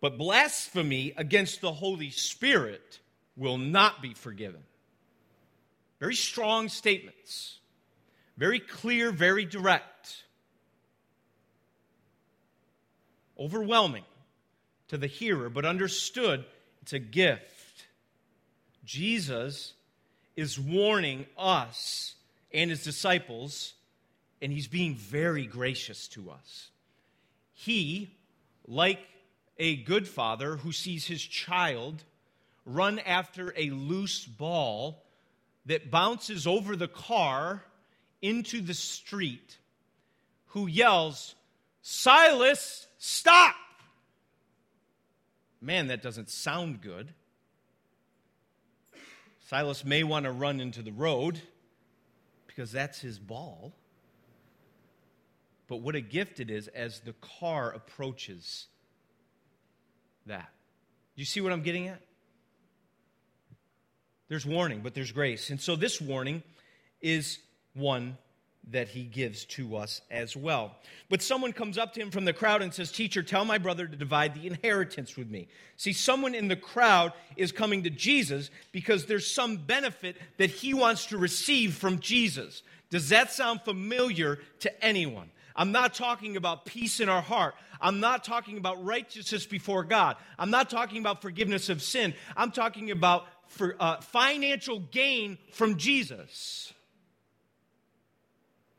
But 0.00 0.18
blasphemy 0.18 1.12
against 1.16 1.60
the 1.60 1.72
Holy 1.72 2.10
Spirit 2.10 2.98
will 3.36 3.58
not 3.58 4.02
be 4.02 4.14
forgiven. 4.14 4.62
Very 6.00 6.16
strong 6.16 6.68
statements, 6.68 7.58
very 8.36 8.58
clear, 8.58 9.12
very 9.12 9.44
direct, 9.44 10.24
overwhelming 13.38 14.04
to 14.88 14.96
the 14.96 15.06
hearer, 15.06 15.48
but 15.48 15.64
understood 15.64 16.44
it's 16.80 16.92
a 16.92 16.98
gift. 16.98 17.86
Jesus 18.84 19.74
is 20.34 20.58
warning 20.58 21.26
us 21.38 22.16
and 22.52 22.70
his 22.70 22.84
disciples, 22.84 23.74
and 24.40 24.52
he's 24.52 24.68
being 24.68 24.94
very 24.94 25.46
gracious 25.46 26.08
to 26.08 26.30
us. 26.30 26.70
He, 27.52 28.16
like 28.66 29.00
a 29.58 29.76
good 29.76 30.08
father 30.08 30.56
who 30.56 30.72
sees 30.72 31.06
his 31.06 31.22
child 31.22 32.02
run 32.64 32.98
after 33.00 33.52
a 33.56 33.70
loose 33.70 34.24
ball, 34.24 35.02
that 35.66 35.90
bounces 35.90 36.46
over 36.46 36.74
the 36.74 36.88
car 36.88 37.62
into 38.20 38.60
the 38.60 38.74
street 38.74 39.58
who 40.46 40.66
yells, 40.66 41.34
Silas, 41.82 42.86
stop! 42.98 43.54
Man, 45.60 45.86
that 45.86 46.02
doesn't 46.02 46.28
sound 46.28 46.80
good. 46.80 47.12
Silas 49.46 49.84
may 49.84 50.02
want 50.02 50.24
to 50.24 50.32
run 50.32 50.60
into 50.60 50.82
the 50.82 50.92
road 50.92 51.40
because 52.54 52.72
that's 52.72 53.00
his 53.00 53.18
ball. 53.18 53.72
But 55.68 55.76
what 55.76 55.94
a 55.94 56.00
gift 56.00 56.40
it 56.40 56.50
is 56.50 56.68
as 56.68 57.00
the 57.00 57.14
car 57.14 57.72
approaches 57.72 58.66
that. 60.26 60.50
You 61.14 61.24
see 61.24 61.40
what 61.40 61.52
I'm 61.52 61.62
getting 61.62 61.88
at? 61.88 62.00
There's 64.28 64.46
warning, 64.46 64.80
but 64.82 64.94
there's 64.94 65.12
grace. 65.12 65.50
And 65.50 65.60
so 65.60 65.76
this 65.76 66.00
warning 66.00 66.42
is 67.00 67.38
one 67.74 68.16
that 68.70 68.88
he 68.88 69.02
gives 69.02 69.44
to 69.44 69.76
us 69.76 70.00
as 70.10 70.36
well. 70.36 70.76
But 71.08 71.22
someone 71.22 71.52
comes 71.52 71.78
up 71.78 71.92
to 71.94 72.00
him 72.00 72.10
from 72.10 72.24
the 72.24 72.32
crowd 72.32 72.62
and 72.62 72.72
says, 72.72 72.92
Teacher, 72.92 73.22
tell 73.22 73.44
my 73.44 73.58
brother 73.58 73.86
to 73.86 73.96
divide 73.96 74.34
the 74.34 74.46
inheritance 74.46 75.16
with 75.16 75.28
me. 75.28 75.48
See, 75.76 75.92
someone 75.92 76.34
in 76.34 76.48
the 76.48 76.56
crowd 76.56 77.12
is 77.36 77.50
coming 77.50 77.82
to 77.82 77.90
Jesus 77.90 78.50
because 78.70 79.06
there's 79.06 79.28
some 79.28 79.56
benefit 79.56 80.16
that 80.38 80.50
he 80.50 80.74
wants 80.74 81.06
to 81.06 81.18
receive 81.18 81.74
from 81.74 81.98
Jesus. 81.98 82.62
Does 82.90 83.08
that 83.08 83.32
sound 83.32 83.62
familiar 83.62 84.38
to 84.60 84.84
anyone? 84.84 85.30
I'm 85.56 85.72
not 85.72 85.94
talking 85.94 86.36
about 86.36 86.64
peace 86.64 87.00
in 87.00 87.08
our 87.08 87.20
heart. 87.20 87.54
I'm 87.80 88.00
not 88.00 88.24
talking 88.24 88.58
about 88.58 88.84
righteousness 88.84 89.44
before 89.44 89.84
God. 89.84 90.16
I'm 90.38 90.50
not 90.50 90.70
talking 90.70 90.98
about 90.98 91.20
forgiveness 91.20 91.68
of 91.68 91.82
sin. 91.82 92.14
I'm 92.36 92.52
talking 92.52 92.90
about 92.90 93.26
for 93.48 93.76
uh, 93.78 94.00
financial 94.00 94.78
gain 94.78 95.36
from 95.52 95.76
Jesus. 95.76 96.72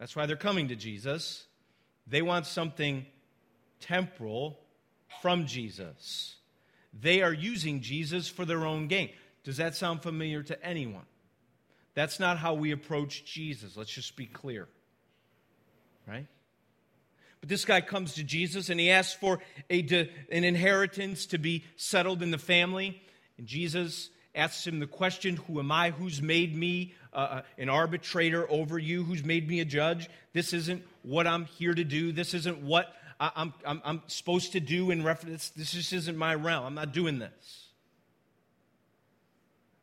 That's 0.04 0.18
why 0.18 0.26
they're 0.26 0.36
coming 0.36 0.68
to 0.68 0.76
Jesus. 0.76 1.46
They 2.08 2.22
want 2.22 2.46
something 2.46 3.06
temporal 3.80 4.60
from 5.22 5.46
Jesus. 5.46 6.36
They 6.92 7.22
are 7.22 7.32
using 7.32 7.80
Jesus 7.80 8.28
for 8.28 8.44
their 8.44 8.66
own 8.66 8.90
gain. 8.90 9.12
Does 9.46 9.56
that 9.56 9.76
sound 9.76 10.04
familiar 10.04 10.44
to 10.44 10.62
anyone? 10.62 11.06
That's 11.94 12.20
not 12.20 12.38
how 12.38 12.54
we 12.54 12.72
approach 12.72 13.24
Jesus. 13.24 13.78
Let's 13.78 13.94
just 13.94 14.18
be 14.18 14.26
clear. 14.26 14.68
Right? 16.06 16.28
But 17.40 17.48
this 17.48 17.64
guy 17.64 17.80
comes 17.80 18.16
to 18.16 18.26
Jesus 18.26 18.68
and 18.68 18.82
he 18.82 18.92
asks 18.92 19.14
for 19.14 19.40
a, 19.70 19.80
an 20.30 20.44
inheritance 20.44 21.28
to 21.28 21.38
be 21.38 21.64
settled 21.78 22.22
in 22.22 22.32
the 22.32 22.38
family. 22.38 23.02
And 23.38 23.48
Jesus 23.48 24.10
asks 24.36 24.68
him 24.68 24.80
the 24.80 24.86
question 24.86 25.38
Who 25.48 25.60
am 25.60 25.72
I? 25.72 25.92
Who's 25.92 26.22
made 26.22 26.58
me 26.58 26.94
an 27.14 27.70
arbitrator 27.70 28.50
over 28.50 28.78
you? 28.80 29.04
Who's 29.04 29.24
made 29.24 29.48
me 29.48 29.60
a 29.60 29.66
judge? 29.66 30.10
This 30.34 30.54
isn't 30.54 30.84
what 31.04 31.28
I'm 31.28 31.46
here 31.46 31.74
to 31.74 31.84
do. 31.84 32.12
This 32.12 32.34
isn't 32.34 32.62
what 32.62 32.94
I'm, 33.20 33.54
I'm, 33.66 33.82
I'm 33.86 34.02
supposed 34.08 34.54
to 34.54 34.60
do 34.60 34.92
in 34.92 35.04
reference. 35.04 35.50
This 35.50 35.72
just 35.72 35.94
isn't 35.94 36.18
my 36.18 36.36
realm. 36.36 36.66
I'm 36.66 36.76
not 36.76 36.92
doing 36.92 37.20
this. 37.20 37.68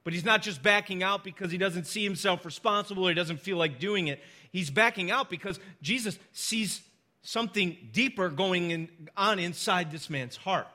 But 0.02 0.14
he's 0.14 0.25
not 0.25 0.42
just 0.42 0.62
backing 0.62 1.02
out 1.02 1.25
because 1.25 1.52
he 1.52 1.58
doesn't 1.58 1.87
see 1.87 2.02
himself 2.02 2.44
responsible 2.44 3.04
or 3.04 3.10
he 3.10 3.14
doesn't 3.14 3.40
feel 3.40 3.56
like 3.56 3.78
doing 3.78 4.08
it. 4.08 4.20
He's 4.50 4.70
backing 4.70 5.10
out 5.10 5.30
because 5.30 5.60
Jesus 5.82 6.18
sees 6.32 6.80
something 7.22 7.76
deeper 7.92 8.28
going 8.30 8.70
in, 8.70 8.88
on 9.16 9.38
inside 9.38 9.90
this 9.90 10.08
man's 10.08 10.37
heart. 10.37 10.66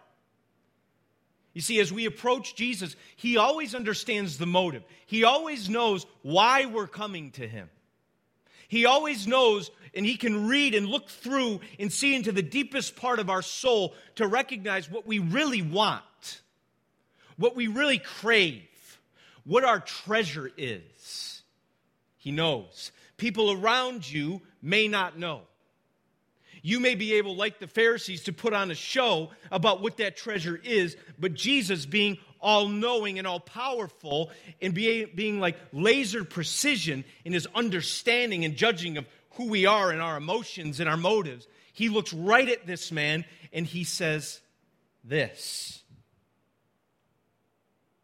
You 1.56 1.62
see, 1.62 1.80
as 1.80 1.92
we 1.92 2.06
approach 2.06 2.54
Jesus, 2.54 2.98
he 3.16 3.38
always 3.38 3.74
understands 3.74 4.38
the 4.38 4.46
motive. 4.46 4.84
He 5.06 5.24
always 5.24 5.70
knows 5.70 6.06
why 6.22 6.66
we're 6.66 6.86
coming 6.86 7.32
to 7.32 7.48
him. 7.48 7.70
He 8.68 8.86
always 8.86 9.26
knows, 9.26 9.72
and 9.94 10.06
he 10.06 10.18
can 10.18 10.50
read 10.50 10.76
and 10.76 10.86
look 10.86 11.08
through 11.08 11.62
and 11.80 11.94
see 11.94 12.14
into 12.14 12.34
the 12.34 12.42
deepest 12.42 12.98
part 12.98 13.20
of 13.20 13.30
our 13.30 13.42
soul 13.42 13.96
to 14.16 14.28
recognize 14.28 14.92
what 14.92 15.08
we 15.08 15.20
really 15.20 15.62
want, 15.62 16.42
what 17.38 17.56
we 17.56 17.68
really 17.68 18.00
crave, 18.00 19.00
what 19.46 19.64
our 19.64 19.80
treasure 19.80 20.52
is. 20.58 21.42
He 22.18 22.32
knows. 22.32 22.92
People 23.16 23.54
around 23.54 24.12
you 24.12 24.42
may 24.62 24.90
not 24.90 25.18
know 25.18 25.44
you 26.66 26.80
may 26.80 26.96
be 26.96 27.14
able, 27.14 27.36
like 27.36 27.60
the 27.60 27.68
Pharisees, 27.68 28.24
to 28.24 28.34
put 28.34 28.52
on 28.52 28.72
a 28.72 28.76
show 28.76 29.30
about 29.52 29.84
what 29.84 29.98
that 29.98 30.18
treasure 30.18 30.60
is, 30.64 30.98
but 31.20 31.36
Jesus, 31.36 31.86
being 31.86 32.18
all 32.40 32.68
knowing 32.68 33.20
and 33.20 33.28
all 33.28 33.40
powerful, 33.40 34.32
and 34.64 34.74
be, 34.74 35.06
being 35.06 35.40
like 35.40 35.60
laser 35.72 36.24
precision 36.24 37.06
in 37.24 37.34
his 37.34 37.48
understanding 37.54 38.46
and 38.46 38.56
judging 38.56 38.98
of 38.98 39.06
who 39.34 39.48
we 39.48 39.68
are 39.68 39.92
and 39.92 40.02
our 40.02 40.18
emotions 40.18 40.80
and 40.80 40.90
our 40.90 40.98
motives, 40.98 41.46
he 41.72 41.88
looks 41.88 42.12
right 42.14 42.50
at 42.50 42.66
this 42.66 42.92
man 42.92 43.26
and 43.54 43.68
he 43.68 43.84
says, 43.84 44.42
This 45.04 45.84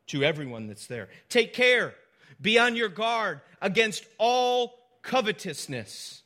to 0.06 0.24
everyone 0.24 0.68
that's 0.68 0.86
there. 0.86 1.10
Take 1.30 1.56
care, 1.56 1.96
be 2.40 2.60
on 2.60 2.76
your 2.76 2.90
guard 2.90 3.42
against 3.60 4.06
all 4.20 4.76
covetousness. 5.02 6.21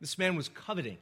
This 0.00 0.18
man 0.18 0.36
was 0.36 0.48
coveting. 0.48 0.98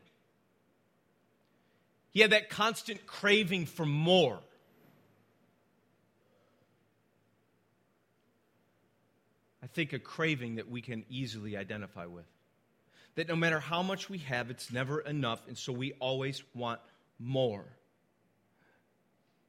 He 2.11 2.21
had 2.21 2.31
that 2.31 2.49
constant 2.49 3.07
craving 3.07 3.67
for 3.67 3.85
more. 3.85 4.39
I 9.63 9.67
think 9.67 9.93
a 9.93 9.99
craving 9.99 10.57
that 10.57 10.71
we 10.71 10.81
can 10.81 11.05
easily 11.11 11.57
identify 11.57 12.07
with. 12.07 12.27
That 13.17 13.29
no 13.29 13.35
matter 13.35 13.59
how 13.59 13.83
much 13.83 14.09
we 14.09 14.19
have, 14.19 14.51
it's 14.51 14.73
never 14.73 15.01
enough, 15.01 15.41
and 15.49 15.59
so 15.59 15.73
we 15.73 15.93
always 15.95 16.43
want 16.55 16.81
more. 17.19 17.65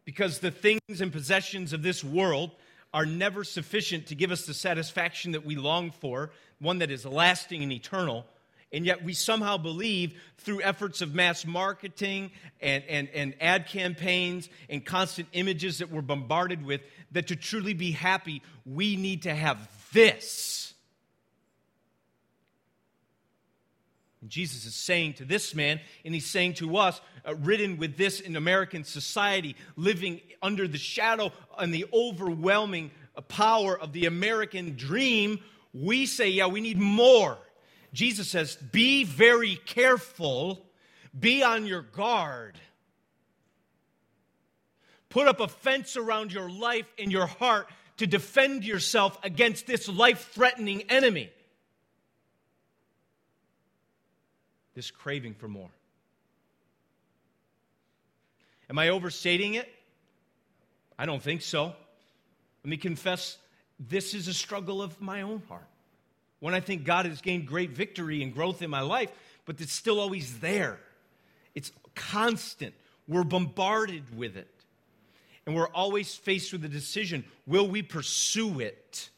Because 0.06 0.40
the 0.40 0.52
things 0.52 1.02
and 1.02 1.12
possessions 1.12 1.74
of 1.74 1.84
this 1.84 2.04
world 2.04 2.52
are 2.94 3.06
never 3.06 3.44
sufficient 3.44 4.08
to 4.08 4.16
give 4.16 4.32
us 4.32 4.46
the 4.46 4.54
satisfaction 4.54 5.34
that 5.34 5.46
we 5.46 5.56
long 5.56 5.92
for, 5.92 6.32
one 6.60 6.80
that 6.80 6.90
is 6.90 7.06
lasting 7.06 7.62
and 7.62 7.72
eternal. 7.72 8.26
And 8.76 8.86
yet, 8.86 9.06
we 9.06 9.14
somehow 9.14 9.58
believe 9.58 10.22
through 10.40 10.62
efforts 10.62 11.00
of 11.00 11.16
mass 11.16 11.46
marketing 11.46 12.32
and, 12.60 12.84
and, 12.90 13.08
and 13.14 13.34
ad 13.40 13.68
campaigns 13.68 14.50
and 14.70 14.86
constant 14.86 15.30
images 15.32 15.78
that 15.78 15.90
we're 15.90 16.02
bombarded 16.02 16.66
with 16.66 16.82
that 17.14 17.28
to 17.28 17.38
truly 17.38 17.74
be 17.74 17.92
happy, 17.92 18.42
we 18.66 18.98
need 18.98 19.22
to 19.22 19.34
have 19.34 19.58
this. 19.94 20.74
And 24.20 24.30
Jesus 24.30 24.66
is 24.66 24.76
saying 24.76 25.14
to 25.14 25.24
this 25.24 25.56
man, 25.56 25.80
and 26.04 26.14
he's 26.14 26.26
saying 26.26 26.56
to 26.56 26.76
us, 26.76 27.00
uh, 27.26 27.34
ridden 27.36 27.78
with 27.78 27.96
this 27.96 28.20
in 28.20 28.36
American 28.36 28.84
society, 28.84 29.56
living 29.78 30.20
under 30.42 30.68
the 30.68 30.78
shadow 30.78 31.32
and 31.58 31.74
the 31.74 31.86
overwhelming 31.94 32.92
power 33.30 33.80
of 33.80 33.94
the 33.94 34.06
American 34.06 34.76
dream, 34.76 35.40
we 35.74 36.06
say, 36.06 36.28
yeah, 36.28 36.48
we 36.48 36.60
need 36.60 36.78
more. 36.78 37.38
Jesus 37.96 38.28
says, 38.28 38.58
Be 38.58 39.06
very 39.06 39.56
careful, 39.56 40.66
be 41.18 41.42
on 41.44 41.66
your 41.66 41.82
guard. 41.82 42.60
Put 45.08 45.30
up 45.30 45.40
a 45.40 45.48
fence 45.48 45.96
around 45.96 46.34
your 46.34 46.50
life 46.50 46.88
and 47.00 47.10
your 47.10 47.26
heart 47.26 47.70
to 47.98 48.06
defend 48.06 48.66
yourself 48.66 49.18
against 49.24 49.66
this 49.66 49.88
life 49.88 50.32
threatening 50.34 50.82
enemy. 50.90 51.32
This 54.74 54.92
craving 54.92 55.36
for 55.36 55.48
more. 55.48 55.70
Am 58.70 58.78
I 58.78 58.90
overstating 58.90 59.54
it? 59.54 59.74
I 61.00 61.06
don't 61.06 61.24
think 61.24 61.44
so. 61.44 61.68
Let 62.64 62.70
me 62.70 62.76
confess, 62.76 63.38
this 63.80 64.14
is 64.14 64.28
a 64.28 64.34
struggle 64.34 64.82
of 64.82 65.00
my 65.00 65.22
own 65.22 65.42
heart 65.48 65.70
when 66.46 66.54
I 66.54 66.60
think 66.60 66.84
God 66.84 67.08
has 67.08 67.22
gained 67.22 67.48
great 67.48 67.72
victory 67.72 68.22
and 68.22 68.32
growth 68.32 68.62
in 68.62 68.70
my 68.70 68.82
life, 68.82 69.10
but 69.46 69.60
it's 69.60 69.74
still 69.74 70.00
always 70.00 70.42
there. 70.42 70.78
It's 71.56 71.72
constant. 71.96 72.76
We're 73.08 73.24
bombarded 73.24 74.16
with 74.16 74.38
it. 74.38 74.54
And 75.48 75.56
we're 75.56 75.70
always 75.70 76.14
faced 76.14 76.52
with 76.52 76.62
the 76.62 76.70
decision 76.70 77.26
will 77.48 77.68
we 77.68 77.82
pursue 77.82 78.60
it? 78.60 79.10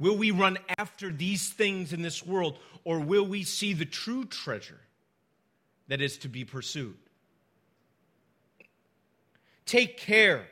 Will 0.00 0.16
we 0.16 0.32
run 0.32 0.58
after 0.76 1.12
these 1.12 1.50
things 1.50 1.92
in 1.92 2.02
this 2.02 2.26
world? 2.26 2.58
Or 2.82 2.98
will 2.98 3.24
we 3.24 3.44
see 3.44 3.72
the 3.72 3.84
true 3.84 4.24
treasure 4.24 4.80
that 5.86 6.00
is 6.00 6.18
to 6.18 6.28
be 6.28 6.44
pursued? 6.44 6.96
Take 9.66 9.98
care 9.98 10.48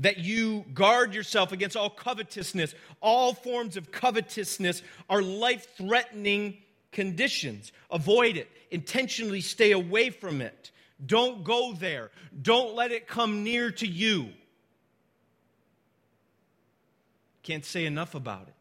that 0.00 0.18
you 0.18 0.64
guard 0.74 1.14
yourself 1.14 1.52
against 1.52 1.76
all 1.76 1.90
covetousness. 1.90 2.74
All 3.00 3.34
forms 3.34 3.76
of 3.76 3.92
covetousness 3.92 4.82
are 5.08 5.22
life 5.22 5.76
threatening 5.76 6.56
conditions. 6.90 7.70
Avoid 7.90 8.36
it, 8.36 8.50
intentionally 8.70 9.40
stay 9.40 9.72
away 9.72 10.10
from 10.10 10.40
it. 10.40 10.70
Don't 11.04 11.44
go 11.44 11.72
there, 11.72 12.10
don't 12.42 12.74
let 12.74 12.92
it 12.92 13.06
come 13.06 13.44
near 13.44 13.70
to 13.72 13.86
you. 13.86 14.30
Can't 17.42 17.64
say 17.64 17.84
enough 17.86 18.14
about 18.14 18.48
it. 18.48 18.54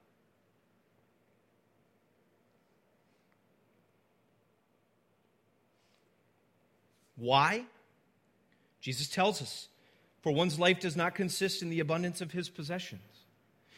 Why? 7.16 7.66
Jesus 8.80 9.10
tells 9.10 9.42
us 9.42 9.68
for 10.22 10.32
one's 10.32 10.60
life 10.60 10.80
does 10.80 10.96
not 10.96 11.16
consist 11.16 11.62
in 11.62 11.70
the 11.70 11.80
abundance 11.80 12.22
of 12.22 12.32
his 12.32 12.50
possessions. 12.50 13.02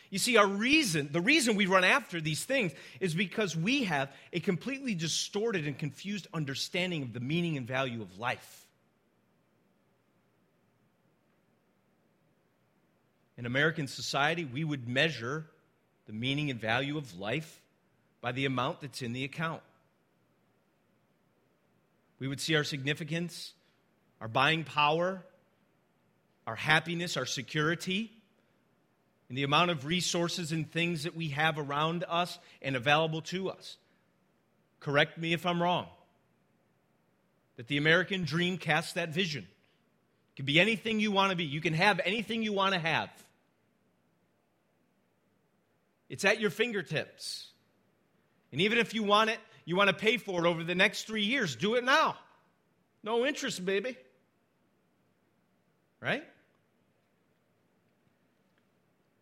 You 0.10 0.20
see, 0.20 0.36
our 0.36 0.48
reason, 0.48 1.10
the 1.12 1.22
reason 1.22 1.56
we 1.56 1.68
run 1.68 1.86
after 1.86 2.20
these 2.20 2.44
things 2.44 2.74
is 3.00 3.14
because 3.14 3.56
we 3.56 3.86
have 3.86 4.12
a 4.34 4.42
completely 4.42 4.94
distorted 4.94 5.66
and 5.66 5.78
confused 5.78 6.28
understanding 6.34 7.02
of 7.02 7.14
the 7.14 7.22
meaning 7.22 7.56
and 7.56 7.66
value 7.66 8.02
of 8.02 8.20
life. 8.20 8.68
In 13.38 13.46
American 13.46 13.88
society, 13.88 14.44
we 14.44 14.66
would 14.66 14.88
measure 14.88 15.46
the 16.08 16.14
meaning 16.14 16.52
and 16.52 16.60
value 16.60 16.98
of 16.98 17.18
life 17.18 17.62
by 18.20 18.34
the 18.34 18.46
amount 18.46 18.82
that's 18.82 19.02
in 19.02 19.14
the 19.14 19.24
account. 19.24 19.62
We 22.20 22.28
would 22.28 22.42
see 22.42 22.56
our 22.56 22.66
significance, 22.66 23.54
our 24.20 24.28
buying 24.28 24.66
power, 24.66 25.24
our 26.52 26.56
happiness, 26.58 27.16
our 27.16 27.26
security, 27.26 28.12
and 29.30 29.38
the 29.38 29.44
amount 29.44 29.72
of 29.72 29.86
resources 29.86 30.52
and 30.52 30.70
things 30.70 31.04
that 31.04 31.16
we 31.16 31.30
have 31.30 31.58
around 31.58 32.04
us 32.10 32.38
and 32.62 32.76
available 32.76 33.22
to 33.22 33.50
us. 33.50 33.78
Correct 34.82 35.18
me 35.18 35.32
if 35.32 35.46
I'm 35.46 35.64
wrong. 35.64 35.88
That 37.56 37.70
the 37.70 37.78
American 37.78 38.26
dream 38.26 38.58
casts 38.58 38.92
that 38.94 39.14
vision. 39.14 39.44
It 39.44 40.36
can 40.36 40.46
be 40.46 40.60
anything 40.60 41.00
you 41.00 41.10
want 41.10 41.30
to 41.30 41.38
be, 41.38 41.46
you 41.46 41.62
can 41.62 41.74
have 41.74 42.02
anything 42.04 42.44
you 42.44 42.52
want 42.52 42.74
to 42.74 42.82
have. 42.82 43.10
It's 46.10 46.26
at 46.26 46.42
your 46.42 46.50
fingertips. 46.50 47.48
And 48.52 48.60
even 48.60 48.78
if 48.78 48.94
you 48.94 49.04
want 49.04 49.30
it, 49.30 49.40
you 49.64 49.78
want 49.78 49.88
to 49.88 49.96
pay 49.96 50.18
for 50.18 50.46
it 50.46 50.50
over 50.50 50.66
the 50.66 50.76
next 50.76 51.08
three 51.08 51.24
years, 51.24 51.56
do 51.56 51.76
it 51.76 51.86
now. 51.86 52.18
No 53.04 53.26
interest, 53.26 53.66
baby. 53.66 53.96
Right? 56.02 56.26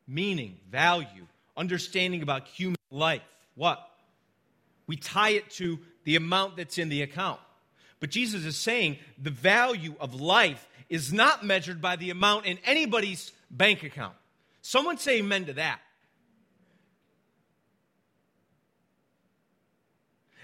Meaning, 0.09 0.57
value, 0.69 1.27
understanding 1.55 2.21
about 2.23 2.47
human 2.47 2.77
life. 2.89 3.21
What? 3.55 3.79
We 4.87 4.95
tie 4.95 5.29
it 5.29 5.51
to 5.51 5.79
the 6.03 6.15
amount 6.15 6.57
that's 6.57 6.79
in 6.79 6.89
the 6.89 7.03
account. 7.03 7.39
But 7.99 8.09
Jesus 8.09 8.43
is 8.43 8.57
saying 8.57 8.97
the 9.21 9.29
value 9.29 9.93
of 9.99 10.15
life 10.15 10.67
is 10.89 11.13
not 11.13 11.45
measured 11.45 11.81
by 11.81 11.95
the 11.95 12.09
amount 12.09 12.47
in 12.47 12.57
anybody's 12.65 13.31
bank 13.51 13.83
account. 13.83 14.15
Someone 14.61 14.97
say 14.97 15.19
amen 15.19 15.45
to 15.45 15.53
that. 15.53 15.79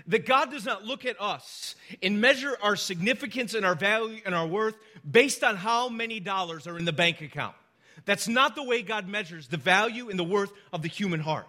That 0.08 0.28
God 0.28 0.52
does 0.52 0.66
not 0.66 0.84
look 0.84 1.06
at 1.06 1.20
us 1.20 1.76
and 2.04 2.22
measure 2.22 2.56
our 2.62 2.76
significance 2.76 3.56
and 3.56 3.66
our 3.66 3.74
value 3.74 4.22
and 4.24 4.36
our 4.36 4.46
worth 4.46 4.76
based 5.10 5.44
on 5.44 5.56
how 5.56 5.90
many 5.90 6.20
dollars 6.20 6.68
are 6.68 6.78
in 6.78 6.86
the 6.86 6.94
bank 6.94 7.22
account. 7.22 7.56
That's 8.04 8.28
not 8.28 8.56
the 8.56 8.64
way 8.64 8.82
God 8.82 9.08
measures 9.08 9.48
the 9.48 9.58
value 9.58 10.10
and 10.10 10.20
the 10.20 10.24
worth 10.24 10.52
of 10.74 10.82
the 10.82 10.90
human 10.90 11.22
heart. 11.22 11.48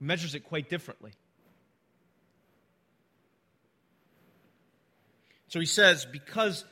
He 0.00 0.04
measures 0.04 0.34
it 0.34 0.40
quite 0.40 0.68
differently. 0.68 1.12
So 5.48 5.60
he 5.60 5.66
says, 5.66 6.04
because 6.04 6.64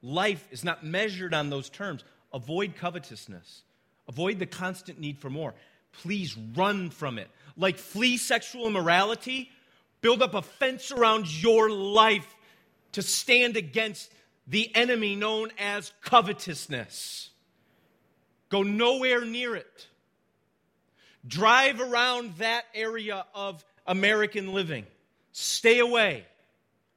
life 0.00 0.48
is 0.50 0.64
not 0.64 0.82
measured 0.82 1.34
on 1.34 1.50
those 1.50 1.68
terms, 1.68 2.02
avoid 2.32 2.74
covetousness, 2.76 3.62
avoid 4.08 4.38
the 4.38 4.46
constant 4.46 4.98
need 4.98 5.18
for 5.18 5.28
more. 5.28 5.54
Please 5.92 6.34
run 6.56 6.88
from 6.88 7.18
it. 7.18 7.28
Like 7.58 7.76
flee 7.76 8.16
sexual 8.16 8.66
immorality, 8.66 9.50
build 10.00 10.22
up 10.22 10.34
a 10.34 10.40
fence 10.40 10.90
around 10.90 11.26
your 11.42 11.68
life 11.70 12.34
to 12.92 13.02
stand 13.02 13.56
against 13.56 14.10
the 14.46 14.74
enemy 14.74 15.16
known 15.16 15.50
as 15.58 15.92
covetousness. 16.02 17.30
Go 18.48 18.62
nowhere 18.62 19.24
near 19.24 19.56
it. 19.56 19.86
Drive 21.26 21.80
around 21.80 22.36
that 22.38 22.64
area 22.74 23.24
of 23.34 23.64
American 23.86 24.52
living. 24.52 24.86
Stay 25.32 25.80
away 25.80 26.24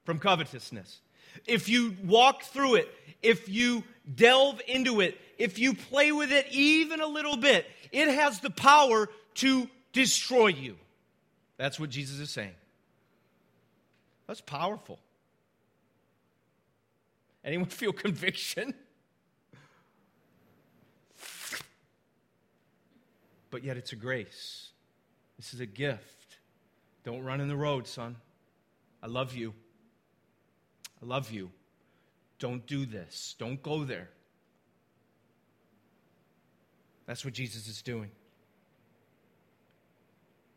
from 0.03 0.19
covetousness. 0.19 0.99
If 1.47 1.69
you 1.69 1.95
walk 2.05 2.43
through 2.43 2.75
it, 2.75 2.89
if 3.21 3.49
you 3.49 3.83
delve 4.13 4.61
into 4.67 5.01
it, 5.01 5.19
if 5.37 5.57
you 5.57 5.73
play 5.73 6.11
with 6.11 6.31
it 6.31 6.47
even 6.51 7.01
a 7.01 7.07
little 7.07 7.37
bit, 7.37 7.65
it 7.91 8.09
has 8.09 8.39
the 8.39 8.49
power 8.49 9.09
to 9.35 9.67
destroy 9.93 10.47
you. 10.47 10.75
That's 11.57 11.79
what 11.79 11.89
Jesus 11.89 12.19
is 12.19 12.29
saying. 12.29 12.53
That's 14.27 14.41
powerful. 14.41 14.99
Anyone 17.43 17.67
feel 17.67 17.93
conviction? 17.93 18.73
But 23.51 23.63
yet 23.63 23.77
it's 23.77 23.91
a 23.91 23.95
grace. 23.95 24.69
This 25.37 25.53
is 25.53 25.59
a 25.59 25.65
gift. 25.65 26.37
Don't 27.03 27.23
run 27.23 27.41
in 27.41 27.47
the 27.47 27.55
road, 27.55 27.87
son. 27.87 28.17
I 29.01 29.07
love 29.07 29.33
you. 29.33 29.53
I 31.01 31.05
love 31.05 31.31
you. 31.31 31.49
Don't 32.39 32.65
do 32.67 32.85
this. 32.85 33.35
Don't 33.39 33.61
go 33.61 33.83
there. 33.83 34.09
That's 37.05 37.25
what 37.25 37.33
Jesus 37.33 37.67
is 37.67 37.81
doing. 37.81 38.11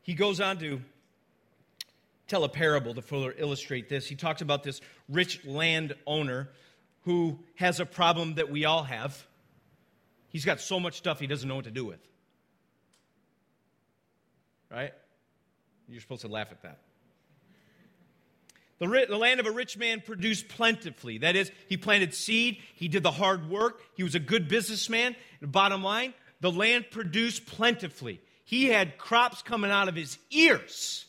He 0.03 0.15
goes 0.15 0.41
on 0.41 0.59
to 0.59 0.83
tell 2.27 2.45
a 2.45 2.49
parable 2.49 2.95
to 2.95 3.03
further 3.03 3.35
illustrate 3.39 3.89
this. 3.89 4.07
He 4.07 4.17
talks 4.17 4.43
about 4.43 4.63
this 4.63 4.81
rich 5.09 5.45
landowner 5.45 6.51
who 7.03 7.39
has 7.57 7.81
a 7.81 7.87
problem 7.87 8.35
that 8.35 8.51
we 8.51 8.65
all 8.65 8.85
have. 8.85 9.27
He's 10.29 10.45
got 10.45 10.61
so 10.61 10.81
much 10.81 10.97
stuff 10.97 11.21
he 11.21 11.27
doesn't 11.27 11.49
know 11.49 11.57
what 11.57 11.65
to 11.65 11.71
do 11.71 11.85
with. 11.85 12.01
Right? 14.71 14.93
You're 15.89 16.01
supposed 16.01 16.23
to 16.23 16.29
laugh 16.29 16.49
at 16.51 16.63
that. 16.63 16.79
The, 18.79 19.07
the, 19.09 19.17
land 19.17 19.39
of 19.39 19.47
a 19.47 19.51
rich 19.53 19.77
man 19.77 20.01
produced 20.01 20.49
plentifully. 20.49 21.19
That 21.19 21.37
is, 21.37 21.53
he 21.69 21.77
planted 21.77 22.15
seed, 22.15 22.59
he 22.75 22.89
did 22.89 23.05
the 23.05 23.13
hard 23.13 23.49
work, 23.49 23.81
he 23.95 24.03
was 24.03 24.17
a 24.17 24.21
good 24.21 24.49
businessman. 24.49 25.15
The 25.41 25.47
bottom 25.47 25.85
line, 25.85 26.15
the 26.41 26.51
land 26.51 26.87
produced 26.91 27.47
plentifully. 27.47 28.21
He 28.45 28.67
had 28.67 28.99
crops 28.99 29.43
coming 29.43 29.71
out 29.71 29.89
of 29.89 29.95
his 29.95 30.19
ears, 30.31 31.05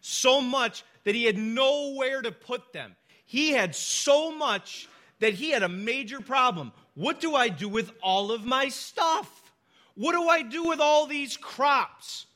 so 0.00 0.40
much 0.40 0.82
that 1.04 1.14
he 1.14 1.24
had 1.24 1.36
nowhere 1.36 2.22
to 2.22 2.32
put 2.32 2.72
them. 2.72 2.96
He 3.26 3.50
had 3.50 3.74
so 3.74 4.34
much 4.34 4.88
that 5.24 5.32
he 5.32 5.52
had 5.52 5.62
a 5.62 5.68
major 5.70 6.20
problem. 6.20 6.70
What 6.92 7.18
do 7.18 7.34
I 7.34 7.48
do 7.48 7.66
with 7.66 7.90
all 8.02 8.30
of 8.30 8.44
my 8.44 8.68
stuff? 8.68 9.54
What 9.94 10.12
do 10.12 10.28
I 10.28 10.42
do 10.42 10.64
with 10.64 10.80
all 10.80 11.06
these 11.06 11.38
crops? 11.38 12.26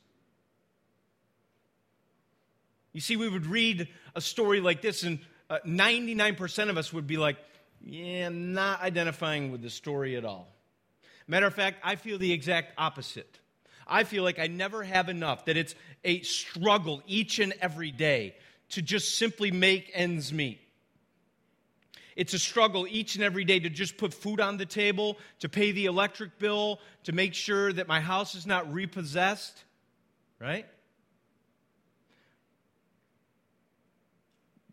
You 2.94 3.03
see, 3.03 3.16
we 3.16 3.29
would 3.29 3.44
read 3.44 3.88
a 4.16 4.22
story 4.22 4.61
like 4.61 4.81
this, 4.81 5.03
and 5.03 5.18
uh, 5.51 5.59
99% 5.66 6.70
of 6.70 6.79
us 6.79 6.90
would 6.90 7.07
be 7.07 7.18
like, 7.18 7.37
yeah, 7.85 8.27
I'm 8.27 8.55
not 8.55 8.81
identifying 8.81 9.53
with 9.53 9.61
the 9.61 9.68
story 9.68 10.16
at 10.16 10.24
all. 10.24 10.48
Matter 11.27 11.44
of 11.44 11.55
fact, 11.55 11.81
I 11.85 11.96
feel 11.96 12.16
the 12.16 12.33
exact 12.33 12.72
opposite. 12.79 13.38
I 13.87 14.05
feel 14.05 14.24
like 14.24 14.38
I 14.38 14.46
never 14.46 14.83
have 14.83 15.11
enough, 15.11 15.44
that 15.44 15.59
it's 15.59 15.74
a 16.05 16.22
struggle 16.22 17.03
each 17.07 17.38
and 17.38 17.53
every 17.61 17.90
day 17.90 18.35
to 18.70 18.81
just 18.81 19.18
simply 19.18 19.51
make 19.51 19.90
ends 19.92 20.33
meet. 20.33 20.62
It's 22.18 22.35
a 22.35 22.38
struggle 22.40 22.85
each 22.90 23.14
and 23.14 23.22
every 23.22 23.44
day 23.44 23.61
to 23.61 23.70
just 23.70 23.96
put 23.96 24.12
food 24.12 24.40
on 24.40 24.57
the 24.57 24.66
table, 24.66 25.18
to 25.38 25.48
pay 25.48 25.70
the 25.70 25.87
electric 25.87 26.40
bill, 26.40 26.81
to 27.04 27.12
make 27.12 27.33
sure 27.33 27.72
that 27.72 27.87
my 27.87 28.00
house 28.00 28.35
is 28.35 28.44
not 28.44 28.72
repossessed, 28.72 29.62
right? 30.40 30.66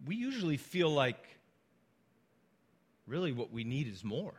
We 0.08 0.16
usually 0.16 0.58
feel 0.58 0.90
like 0.90 1.24
really 3.06 3.32
what 3.32 3.52
we 3.52 3.64
need 3.64 3.88
is 3.90 4.04
more. 4.04 4.34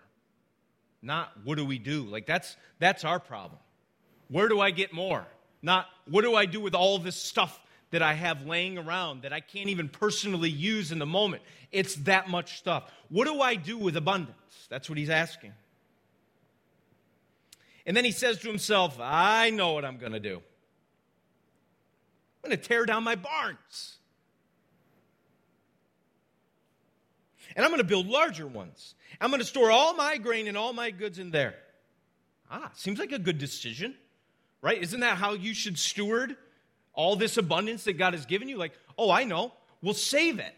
Not 1.01 1.31
what 1.45 1.59
do 1.59 1.65
we 1.65 1.79
do? 1.79 2.03
Like 2.03 2.27
that's 2.27 2.57
that's 2.81 3.05
our 3.05 3.21
problem. 3.21 3.61
Where 4.27 4.49
do 4.49 4.61
I 4.61 4.73
get 4.73 4.93
more? 4.93 5.25
Not 5.63 5.87
what 6.11 6.23
do 6.23 6.35
I 6.35 6.45
do 6.45 6.61
with 6.61 6.75
all 6.75 6.99
this 6.99 7.15
stuff 7.15 7.61
that 7.91 8.03
I 8.03 8.15
have 8.15 8.47
laying 8.47 8.79
around 8.79 9.23
that 9.23 9.33
I 9.33 9.41
can't 9.41 9.69
even 9.69 9.89
personally 9.89 10.51
use 10.51 10.93
in 10.93 10.99
the 10.99 11.07
moment. 11.07 11.43
It's 11.71 11.95
that 11.97 12.29
much 12.29 12.59
stuff. 12.59 12.91
What 13.09 13.27
do 13.27 13.41
I 13.41 13.55
do 13.55 13.79
with 13.79 13.97
abundance? 13.97 14.67
That's 14.69 14.89
what 14.89 14.99
he's 14.99 15.11
asking. 15.11 15.53
And 17.87 17.97
then 17.97 18.05
he 18.05 18.11
says 18.11 18.39
to 18.39 18.49
himself, 18.49 18.99
I 19.01 19.51
know 19.51 19.73
what 19.73 19.85
I'm 19.85 19.99
going 19.99 20.13
to 20.13 20.21
do. 20.21 20.43
I'm 22.43 22.51
going 22.51 22.61
to 22.61 22.69
tear 22.69 22.85
down 22.85 23.05
my 23.05 23.15
barns. 23.15 23.99
And 27.55 27.65
I'm 27.65 27.71
going 27.71 27.81
to 27.81 27.87
build 27.87 28.09
larger 28.09 28.47
ones. 28.47 28.95
I'm 29.21 29.31
going 29.31 29.41
to 29.41 29.47
store 29.47 29.71
all 29.71 29.95
my 29.95 30.19
grain 30.19 30.49
and 30.49 30.57
all 30.57 30.73
my 30.73 30.91
goods 30.91 31.19
in 31.19 31.31
there. 31.31 31.55
Ah, 32.51 32.71
seems 32.75 32.99
like 32.99 33.13
a 33.13 33.19
good 33.19 33.39
decision, 33.39 33.95
right? 34.61 34.81
Isn't 34.81 35.01
that 35.01 35.17
how 35.17 35.33
you 35.33 35.55
should 35.55 35.79
steward 35.79 36.37
all 36.97 37.15
this 37.15 37.37
abundance 37.37 37.85
that 37.85 37.95
God 37.95 38.15
has 38.15 38.27
given 38.27 38.49
you, 38.49 38.57
like, 38.57 38.73
oh, 38.99 39.11
I 39.11 39.25
know, 39.25 39.53
we'll 39.83 39.95
save 39.95 40.41
it. 40.41 40.55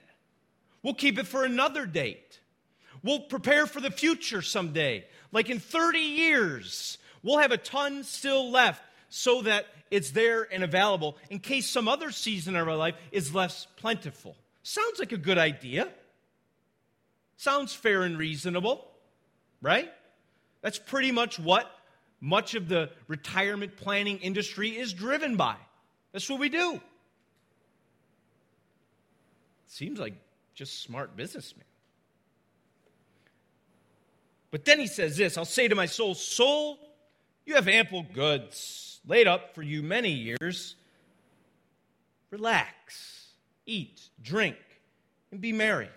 We'll 0.82 0.94
keep 0.94 1.18
it 1.18 1.26
for 1.26 1.44
another 1.44 1.84
date. 1.84 2.40
We'll 3.02 3.20
prepare 3.20 3.66
for 3.66 3.80
the 3.80 3.90
future 3.90 4.40
someday. 4.40 5.04
Like 5.32 5.50
in 5.50 5.58
30 5.58 5.98
years, 5.98 6.98
we'll 7.22 7.38
have 7.38 7.52
a 7.52 7.58
ton 7.58 8.04
still 8.04 8.50
left 8.50 8.82
so 9.08 9.42
that 9.42 9.66
it's 9.90 10.10
there 10.10 10.46
and 10.52 10.62
available 10.62 11.16
in 11.30 11.38
case 11.40 11.68
some 11.68 11.88
other 11.88 12.10
season 12.10 12.56
of 12.56 12.68
our 12.68 12.76
life 12.76 12.94
is 13.12 13.34
less 13.34 13.66
plentiful. 13.76 14.36
Sounds 14.62 14.98
like 14.98 15.12
a 15.12 15.18
good 15.18 15.38
idea. 15.38 15.88
Sounds 17.36 17.72
fair 17.72 18.02
and 18.02 18.18
reasonable, 18.18 18.86
right? 19.62 19.90
That's 20.60 20.78
pretty 20.78 21.12
much 21.12 21.38
what 21.38 21.70
much 22.20 22.54
of 22.54 22.68
the 22.68 22.90
retirement 23.06 23.76
planning 23.76 24.18
industry 24.18 24.76
is 24.76 24.92
driven 24.92 25.36
by. 25.36 25.54
That's 26.18 26.28
what 26.28 26.40
we 26.40 26.48
do. 26.48 26.80
Seems 29.68 30.00
like 30.00 30.14
just 30.52 30.82
smart 30.82 31.16
businessman. 31.16 31.62
But 34.50 34.64
then 34.64 34.80
he 34.80 34.88
says 34.88 35.16
this 35.16 35.38
I'll 35.38 35.44
say 35.44 35.68
to 35.68 35.76
my 35.76 35.86
soul, 35.86 36.16
Soul, 36.16 36.80
you 37.46 37.54
have 37.54 37.68
ample 37.68 38.04
goods 38.12 38.98
laid 39.06 39.28
up 39.28 39.54
for 39.54 39.62
you 39.62 39.80
many 39.80 40.10
years. 40.10 40.74
Relax, 42.32 43.28
eat, 43.64 44.00
drink, 44.20 44.56
and 45.30 45.40
be 45.40 45.52
merry. 45.52 45.88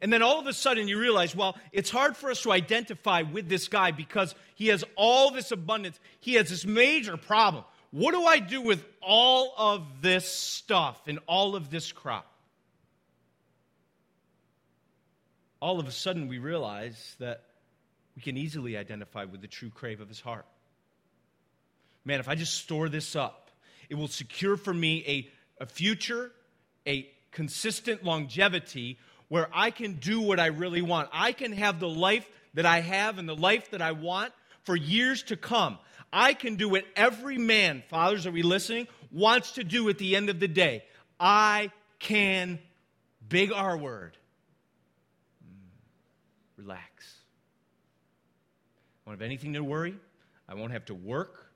And 0.00 0.10
then 0.10 0.22
all 0.22 0.40
of 0.40 0.46
a 0.46 0.54
sudden 0.54 0.88
you 0.88 0.98
realize, 0.98 1.36
well, 1.36 1.58
it's 1.72 1.90
hard 1.90 2.16
for 2.16 2.30
us 2.30 2.40
to 2.44 2.52
identify 2.52 3.20
with 3.20 3.50
this 3.50 3.68
guy 3.68 3.90
because 3.90 4.34
he 4.54 4.68
has 4.68 4.82
all 4.96 5.30
this 5.30 5.52
abundance. 5.52 6.00
He 6.20 6.34
has 6.34 6.48
this 6.48 6.64
major 6.64 7.18
problem 7.18 7.64
what 7.90 8.12
do 8.12 8.24
I 8.24 8.38
do 8.38 8.60
with 8.60 8.84
all 9.00 9.54
of 9.56 10.02
this 10.02 10.26
stuff 10.26 11.00
and 11.06 11.18
all 11.26 11.56
of 11.56 11.70
this 11.70 11.90
crop? 11.92 12.26
All 15.60 15.80
of 15.80 15.88
a 15.88 15.92
sudden, 15.92 16.28
we 16.28 16.38
realize 16.38 17.16
that 17.18 17.42
we 18.14 18.22
can 18.22 18.36
easily 18.36 18.76
identify 18.76 19.24
with 19.24 19.40
the 19.40 19.48
true 19.48 19.70
crave 19.70 20.00
of 20.00 20.08
his 20.08 20.20
heart. 20.20 20.46
Man, 22.04 22.20
if 22.20 22.28
I 22.28 22.34
just 22.34 22.54
store 22.54 22.88
this 22.88 23.16
up, 23.16 23.50
it 23.88 23.94
will 23.94 24.08
secure 24.08 24.56
for 24.56 24.72
me 24.72 25.04
a, 25.06 25.62
a 25.62 25.66
future, 25.66 26.30
a 26.86 27.10
consistent 27.32 28.04
longevity 28.04 28.98
where 29.28 29.48
I 29.52 29.70
can 29.70 29.94
do 29.94 30.20
what 30.20 30.40
I 30.40 30.46
really 30.46 30.82
want. 30.82 31.08
I 31.12 31.32
can 31.32 31.52
have 31.52 31.80
the 31.80 31.88
life 31.88 32.28
that 32.54 32.66
I 32.66 32.80
have 32.80 33.18
and 33.18 33.28
the 33.28 33.36
life 33.36 33.70
that 33.70 33.82
I 33.82 33.92
want 33.92 34.32
for 34.64 34.74
years 34.74 35.22
to 35.24 35.36
come. 35.36 35.78
I 36.12 36.34
can 36.34 36.56
do 36.56 36.68
what 36.68 36.84
every 36.96 37.38
man, 37.38 37.82
fathers, 37.88 38.26
are 38.26 38.30
we 38.30 38.42
listening, 38.42 38.88
wants 39.12 39.52
to 39.52 39.64
do 39.64 39.88
at 39.88 39.98
the 39.98 40.16
end 40.16 40.30
of 40.30 40.40
the 40.40 40.48
day. 40.48 40.84
I 41.20 41.70
can, 41.98 42.58
big 43.28 43.52
R 43.52 43.76
word, 43.76 44.16
mm, 45.44 45.68
relax. 46.56 47.14
I 49.06 49.10
won't 49.10 49.20
have 49.20 49.26
anything 49.26 49.54
to 49.54 49.64
worry. 49.64 49.96
I 50.48 50.54
won't 50.54 50.72
have 50.72 50.86
to 50.86 50.94
work. 50.94 51.50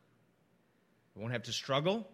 I 1.17 1.21
won't 1.21 1.33
have 1.33 1.45
to 1.45 1.53
struggle. 1.53 2.07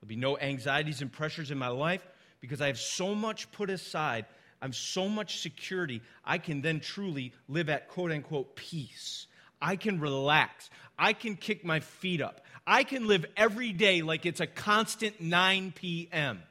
There'll 0.00 0.08
be 0.08 0.16
no 0.16 0.38
anxieties 0.38 1.02
and 1.02 1.12
pressures 1.12 1.50
in 1.50 1.58
my 1.58 1.68
life 1.68 2.02
because 2.40 2.60
I 2.60 2.68
have 2.68 2.78
so 2.78 3.14
much 3.14 3.50
put 3.52 3.70
aside, 3.70 4.26
I'm 4.62 4.72
so 4.72 5.08
much 5.08 5.40
security, 5.40 6.02
I 6.24 6.38
can 6.38 6.62
then 6.62 6.80
truly 6.80 7.32
live 7.48 7.68
at 7.68 7.88
quote 7.88 8.10
unquote 8.10 8.56
peace. 8.56 9.26
I 9.62 9.76
can 9.76 10.00
relax. 10.00 10.70
I 11.00 11.14
can 11.14 11.34
kick 11.34 11.64
my 11.64 11.80
feet 11.80 12.20
up. 12.20 12.42
I 12.66 12.84
can 12.84 13.08
live 13.08 13.24
every 13.34 13.72
day 13.72 14.02
like 14.02 14.26
it's 14.26 14.40
a 14.40 14.46
constant 14.46 15.18
9 15.18 15.72
p.m. 15.74 16.42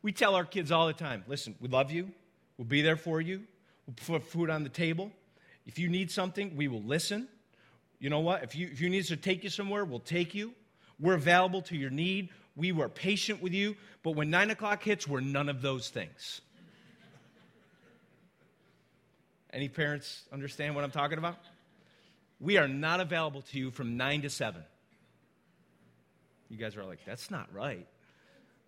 We 0.00 0.12
tell 0.12 0.36
our 0.36 0.44
kids 0.44 0.70
all 0.70 0.86
the 0.86 0.92
time 0.92 1.24
listen, 1.26 1.56
we 1.60 1.68
love 1.68 1.90
you. 1.90 2.12
We'll 2.56 2.66
be 2.66 2.82
there 2.82 2.96
for 2.96 3.20
you. 3.20 3.42
We'll 3.86 4.20
put 4.20 4.28
food 4.28 4.48
on 4.48 4.62
the 4.62 4.68
table. 4.68 5.10
If 5.66 5.78
you 5.78 5.88
need 5.88 6.10
something, 6.10 6.56
we 6.56 6.68
will 6.68 6.82
listen. 6.82 7.28
You 7.98 8.10
know 8.10 8.20
what? 8.20 8.44
If 8.44 8.54
you, 8.54 8.68
if 8.70 8.80
you 8.80 8.88
need 8.88 9.00
us 9.00 9.08
to 9.08 9.16
take 9.16 9.42
you 9.42 9.50
somewhere, 9.50 9.84
we'll 9.84 9.98
take 9.98 10.34
you. 10.34 10.52
We're 11.00 11.14
available 11.14 11.62
to 11.62 11.76
your 11.76 11.90
need. 11.90 12.30
We 12.54 12.70
were 12.72 12.88
patient 12.88 13.42
with 13.42 13.52
you. 13.52 13.76
But 14.02 14.12
when 14.12 14.30
nine 14.30 14.50
o'clock 14.50 14.82
hits, 14.84 15.06
we're 15.06 15.20
none 15.20 15.48
of 15.48 15.62
those 15.62 15.90
things. 15.90 16.40
Any 19.52 19.68
parents 19.68 20.22
understand 20.32 20.74
what 20.74 20.84
I'm 20.84 20.90
talking 20.90 21.18
about? 21.18 21.36
We 22.40 22.56
are 22.56 22.68
not 22.68 23.00
available 23.00 23.42
to 23.42 23.58
you 23.58 23.70
from 23.70 23.96
nine 23.96 24.22
to 24.22 24.30
seven. 24.30 24.62
You 26.48 26.56
guys 26.56 26.76
are 26.76 26.84
like, 26.84 27.00
that's 27.04 27.30
not 27.30 27.52
right. 27.52 27.86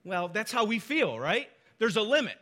Well, 0.04 0.28
that's 0.28 0.52
how 0.52 0.64
we 0.64 0.78
feel, 0.78 1.18
right? 1.18 1.48
There's 1.78 1.96
a 1.96 2.02
limit, 2.02 2.36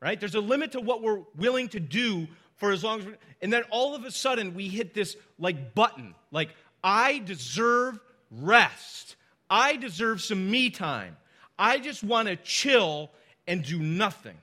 right? 0.00 0.18
There's 0.18 0.34
a 0.34 0.40
limit 0.40 0.72
to 0.72 0.80
what 0.80 1.02
we're 1.02 1.22
willing 1.36 1.68
to 1.70 1.80
do 1.80 2.26
for 2.56 2.72
as 2.72 2.82
long 2.82 3.00
as 3.00 3.06
we're. 3.06 3.16
and 3.42 3.52
then 3.52 3.62
all 3.70 3.94
of 3.94 4.04
a 4.04 4.10
sudden 4.10 4.54
we 4.54 4.68
hit 4.68 4.94
this 4.94 5.16
like 5.38 5.74
button, 5.74 6.14
like 6.30 6.50
I 6.82 7.18
deserve 7.18 7.98
rest. 8.30 9.16
I 9.50 9.76
deserve 9.76 10.22
some 10.22 10.50
me 10.50 10.70
time. 10.70 11.16
I 11.58 11.78
just 11.78 12.02
want 12.02 12.28
to 12.28 12.36
chill 12.36 13.10
and 13.46 13.62
do 13.62 13.78
nothing. 13.78 14.36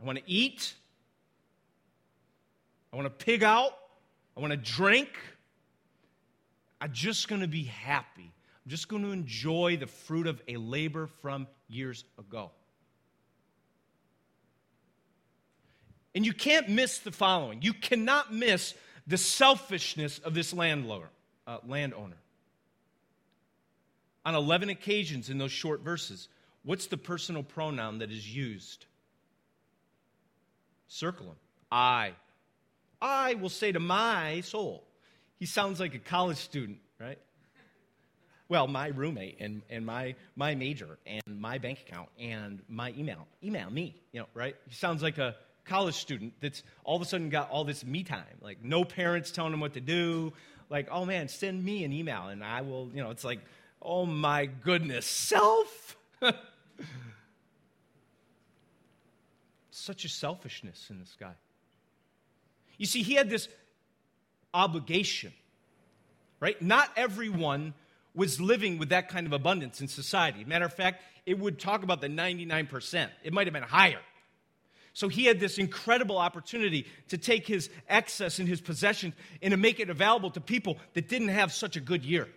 I 0.00 0.04
want 0.04 0.18
to 0.18 0.24
eat. 0.26 0.74
I 2.92 2.96
want 2.96 3.06
to 3.06 3.24
pig 3.24 3.42
out. 3.42 3.72
I 4.36 4.40
want 4.40 4.52
to 4.52 4.56
drink. 4.56 5.08
I'm 6.80 6.92
just 6.92 7.28
going 7.28 7.42
to 7.42 7.48
be 7.48 7.64
happy. 7.64 8.32
I'm 8.64 8.70
just 8.70 8.88
going 8.88 9.02
to 9.02 9.10
enjoy 9.10 9.76
the 9.78 9.86
fruit 9.86 10.26
of 10.26 10.40
a 10.48 10.56
labor 10.56 11.08
from 11.20 11.46
years 11.68 12.04
ago. 12.18 12.50
And 16.14 16.26
you 16.26 16.32
can't 16.32 16.68
miss 16.68 16.98
the 16.98 17.12
following 17.12 17.62
you 17.62 17.72
cannot 17.72 18.32
miss 18.32 18.74
the 19.06 19.16
selfishness 19.16 20.18
of 20.18 20.34
this 20.34 20.52
landlord, 20.52 21.08
uh, 21.46 21.58
landowner. 21.66 22.16
On 24.24 24.34
11 24.34 24.68
occasions 24.68 25.30
in 25.30 25.38
those 25.38 25.50
short 25.50 25.80
verses, 25.80 26.28
what's 26.62 26.86
the 26.86 26.96
personal 26.96 27.42
pronoun 27.42 27.98
that 27.98 28.12
is 28.12 28.34
used? 28.34 28.86
Circle 30.86 31.26
them. 31.26 31.36
I. 31.70 32.12
I 33.02 33.34
will 33.34 33.48
say 33.48 33.72
to 33.72 33.80
my 33.80 34.42
soul. 34.42 34.84
He 35.40 35.46
sounds 35.46 35.80
like 35.80 35.94
a 35.96 35.98
college 35.98 36.36
student, 36.38 36.78
right? 37.00 37.18
Well, 38.48 38.68
my 38.68 38.86
roommate 38.88 39.38
and, 39.40 39.62
and 39.68 39.84
my, 39.84 40.14
my 40.36 40.54
major 40.54 40.98
and 41.04 41.40
my 41.40 41.58
bank 41.58 41.80
account 41.86 42.10
and 42.20 42.62
my 42.68 42.94
email. 42.96 43.26
Email 43.42 43.68
me, 43.70 43.96
you 44.12 44.20
know, 44.20 44.26
right? 44.34 44.54
He 44.68 44.74
sounds 44.74 45.02
like 45.02 45.18
a 45.18 45.34
college 45.64 45.96
student 45.96 46.34
that's 46.40 46.62
all 46.84 46.94
of 46.94 47.02
a 47.02 47.04
sudden 47.04 47.28
got 47.28 47.50
all 47.50 47.64
this 47.64 47.84
me 47.84 48.04
time. 48.04 48.22
Like, 48.40 48.62
no 48.62 48.84
parents 48.84 49.32
telling 49.32 49.52
him 49.52 49.58
what 49.58 49.74
to 49.74 49.80
do. 49.80 50.32
Like, 50.70 50.86
oh 50.92 51.04
man, 51.04 51.26
send 51.26 51.64
me 51.64 51.82
an 51.82 51.92
email 51.92 52.28
and 52.28 52.44
I 52.44 52.60
will, 52.60 52.88
you 52.94 53.02
know, 53.02 53.10
it's 53.10 53.24
like, 53.24 53.40
oh 53.80 54.06
my 54.06 54.46
goodness, 54.46 55.06
self. 55.06 55.96
Such 59.70 60.04
a 60.04 60.08
selfishness 60.08 60.86
in 60.88 61.00
this 61.00 61.16
guy. 61.18 61.32
You 62.82 62.86
see, 62.86 63.02
he 63.02 63.14
had 63.14 63.30
this 63.30 63.46
obligation, 64.52 65.32
right? 66.40 66.60
Not 66.60 66.90
everyone 66.96 67.74
was 68.12 68.40
living 68.40 68.76
with 68.76 68.88
that 68.88 69.08
kind 69.08 69.24
of 69.24 69.32
abundance 69.32 69.80
in 69.80 69.86
society. 69.86 70.44
Matter 70.44 70.64
of 70.64 70.72
fact, 70.72 71.00
it 71.24 71.38
would 71.38 71.60
talk 71.60 71.84
about 71.84 72.00
the 72.00 72.08
99%. 72.08 73.08
It 73.22 73.32
might 73.32 73.46
have 73.46 73.54
been 73.54 73.62
higher. 73.62 74.00
So 74.94 75.06
he 75.06 75.26
had 75.26 75.38
this 75.38 75.58
incredible 75.58 76.18
opportunity 76.18 76.88
to 77.10 77.18
take 77.18 77.46
his 77.46 77.70
excess 77.88 78.40
and 78.40 78.48
his 78.48 78.60
possessions 78.60 79.14
and 79.40 79.52
to 79.52 79.56
make 79.56 79.78
it 79.78 79.88
available 79.88 80.32
to 80.32 80.40
people 80.40 80.76
that 80.94 81.08
didn't 81.08 81.28
have 81.28 81.52
such 81.52 81.76
a 81.76 81.80
good 81.80 82.04
year. 82.04 82.28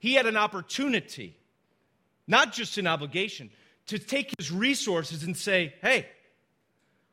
He 0.00 0.14
had 0.14 0.24
an 0.24 0.38
opportunity, 0.38 1.36
not 2.26 2.54
just 2.54 2.78
an 2.78 2.86
obligation, 2.86 3.50
to 3.88 3.98
take 3.98 4.32
his 4.38 4.50
resources 4.50 5.24
and 5.24 5.36
say, 5.36 5.74
hey, 5.82 6.06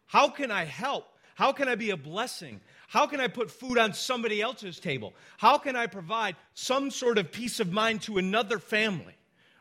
how 0.09 0.27
can 0.29 0.49
I 0.49 0.65
help? 0.65 1.05
How 1.35 1.51
can 1.51 1.69
I 1.69 1.75
be 1.75 1.91
a 1.91 1.97
blessing? 1.97 2.61
How 2.87 3.05
can 3.05 3.19
I 3.19 3.27
put 3.27 3.51
food 3.51 3.77
on 3.77 3.93
somebody 3.93 4.41
else's 4.41 4.79
table? 4.79 5.13
How 5.37 5.59
can 5.59 5.75
I 5.75 5.85
provide 5.85 6.35
some 6.55 6.89
sort 6.89 7.19
of 7.19 7.31
peace 7.31 7.59
of 7.59 7.71
mind 7.71 8.01
to 8.03 8.17
another 8.17 8.57
family? 8.57 9.13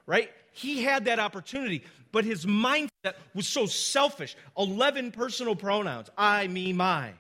Right? 0.07 0.31
He 0.53 0.83
had 0.83 1.05
that 1.05 1.19
opportunity, 1.19 1.85
but 2.13 2.25
his 2.25 2.47
mindset 2.47 3.13
was 3.35 3.47
so 3.47 3.67
selfish. 3.67 4.37
11 4.57 5.13
personal 5.13 5.55
pronouns 5.55 6.09
I, 6.17 6.47
me, 6.49 6.73
my. 6.73 7.13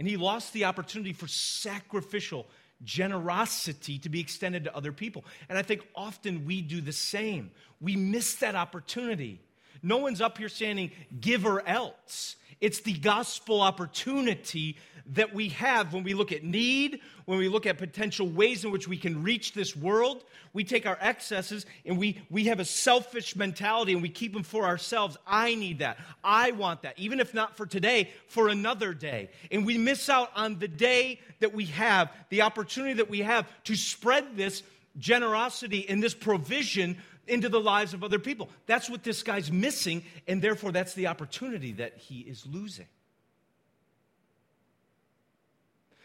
And 0.00 0.08
he 0.08 0.16
lost 0.16 0.52
the 0.52 0.64
opportunity 0.64 1.12
for 1.12 1.28
sacrificial 1.28 2.48
generosity 2.82 4.00
to 4.00 4.08
be 4.08 4.18
extended 4.18 4.64
to 4.64 4.76
other 4.76 4.90
people. 4.90 5.24
And 5.48 5.56
I 5.56 5.62
think 5.62 5.86
often 5.94 6.44
we 6.44 6.60
do 6.60 6.80
the 6.80 6.92
same. 6.92 7.52
We 7.80 7.94
miss 7.94 8.34
that 8.36 8.56
opportunity. 8.56 9.40
No 9.82 9.98
one's 9.98 10.20
up 10.20 10.38
here 10.38 10.48
standing, 10.48 10.92
give 11.20 11.44
or 11.44 11.66
else. 11.66 12.36
It's 12.60 12.80
the 12.80 12.92
gospel 12.92 13.60
opportunity 13.60 14.76
that 15.06 15.34
we 15.34 15.48
have 15.48 15.92
when 15.92 16.04
we 16.04 16.14
look 16.14 16.30
at 16.30 16.44
need, 16.44 17.00
when 17.24 17.38
we 17.38 17.48
look 17.48 17.66
at 17.66 17.76
potential 17.78 18.28
ways 18.28 18.64
in 18.64 18.70
which 18.70 18.86
we 18.86 18.96
can 18.96 19.22
reach 19.22 19.52
this 19.52 19.74
world. 19.76 20.24
We 20.52 20.64
take 20.64 20.86
our 20.86 20.98
excesses 21.00 21.66
and 21.84 21.98
we, 21.98 22.20
we 22.30 22.44
have 22.44 22.60
a 22.60 22.64
selfish 22.64 23.34
mentality 23.34 23.92
and 23.92 24.02
we 24.02 24.08
keep 24.08 24.32
them 24.32 24.44
for 24.44 24.64
ourselves. 24.64 25.16
I 25.26 25.54
need 25.54 25.80
that. 25.80 25.98
I 26.22 26.52
want 26.52 26.82
that. 26.82 26.98
Even 26.98 27.20
if 27.20 27.34
not 27.34 27.56
for 27.56 27.66
today, 27.66 28.10
for 28.28 28.48
another 28.48 28.94
day. 28.94 29.30
And 29.50 29.66
we 29.66 29.76
miss 29.78 30.08
out 30.08 30.30
on 30.36 30.58
the 30.58 30.68
day 30.68 31.20
that 31.40 31.52
we 31.52 31.66
have, 31.66 32.12
the 32.28 32.42
opportunity 32.42 32.94
that 32.94 33.10
we 33.10 33.20
have 33.20 33.48
to 33.64 33.74
spread 33.74 34.36
this 34.36 34.62
generosity 34.98 35.88
and 35.88 36.02
this 36.02 36.14
provision 36.14 36.98
into 37.26 37.48
the 37.48 37.60
lives 37.60 37.94
of 37.94 38.02
other 38.02 38.18
people. 38.18 38.48
That's 38.66 38.90
what 38.90 39.02
this 39.02 39.22
guy's 39.22 39.50
missing, 39.50 40.04
and 40.26 40.42
therefore 40.42 40.72
that's 40.72 40.94
the 40.94 41.06
opportunity 41.06 41.72
that 41.72 41.96
he 41.96 42.20
is 42.20 42.44
losing. 42.46 42.86